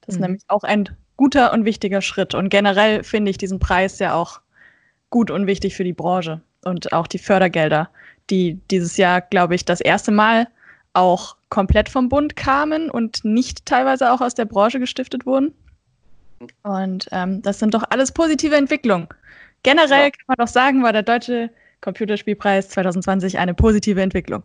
Das 0.00 0.14
ist 0.14 0.20
Mhm. 0.20 0.26
nämlich 0.26 0.42
auch 0.48 0.64
ein 0.64 0.88
guter 1.16 1.52
und 1.52 1.64
wichtiger 1.66 2.00
Schritt. 2.00 2.34
Und 2.34 2.48
generell 2.48 3.04
finde 3.04 3.30
ich 3.30 3.36
diesen 3.38 3.58
Preis 3.58 3.98
ja 3.98 4.14
auch 4.14 4.40
gut 5.10 5.30
und 5.30 5.46
wichtig 5.46 5.76
für 5.76 5.84
die 5.84 5.92
Branche 5.92 6.40
und 6.64 6.92
auch 6.94 7.06
die 7.06 7.18
Fördergelder, 7.18 7.90
die 8.30 8.54
dieses 8.70 8.96
Jahr, 8.96 9.20
glaube 9.20 9.54
ich, 9.54 9.64
das 9.66 9.80
erste 9.82 10.10
Mal 10.10 10.48
auch 10.94 11.36
komplett 11.50 11.90
vom 11.90 12.08
Bund 12.08 12.34
kamen 12.34 12.90
und 12.90 13.24
nicht 13.24 13.66
teilweise 13.66 14.10
auch 14.10 14.22
aus 14.22 14.34
der 14.34 14.46
Branche 14.46 14.80
gestiftet 14.80 15.26
wurden. 15.26 15.54
Und 16.62 17.08
ähm, 17.12 17.42
das 17.42 17.58
sind 17.58 17.74
doch 17.74 17.84
alles 17.90 18.12
positive 18.12 18.56
Entwicklungen. 18.56 19.08
Generell 19.62 20.04
ja. 20.04 20.10
kann 20.10 20.24
man 20.26 20.36
doch 20.38 20.48
sagen, 20.48 20.82
war 20.82 20.92
der 20.92 21.02
Deutsche 21.02 21.50
Computerspielpreis 21.80 22.68
2020 22.70 23.38
eine 23.38 23.54
positive 23.54 24.00
Entwicklung. 24.00 24.42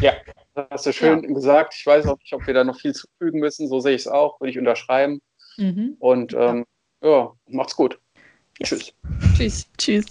Ja, 0.00 0.12
das 0.54 0.66
hast 0.70 0.86
du 0.86 0.92
schön 0.92 1.22
ja. 1.22 1.34
gesagt. 1.34 1.74
Ich 1.76 1.86
weiß 1.86 2.06
auch 2.06 2.18
nicht, 2.18 2.32
ob 2.32 2.46
wir 2.46 2.54
da 2.54 2.64
noch 2.64 2.78
viel 2.78 2.92
zufügen 2.92 3.40
müssen. 3.40 3.68
So 3.68 3.80
sehe 3.80 3.94
ich 3.94 4.02
es 4.02 4.08
auch, 4.08 4.40
würde 4.40 4.50
ich 4.50 4.58
unterschreiben. 4.58 5.20
Mhm. 5.56 5.96
Und 5.98 6.34
ähm, 6.34 6.64
ja, 7.02 7.32
macht's 7.48 7.76
gut. 7.76 7.98
Yes. 8.58 8.70
Tschüss. 8.70 8.94
Tschüss. 9.36 9.66
Tschüss. 9.78 10.04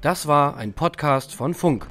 Das 0.00 0.26
war 0.28 0.56
ein 0.56 0.72
Podcast 0.72 1.34
von 1.34 1.54
Funk. 1.54 1.88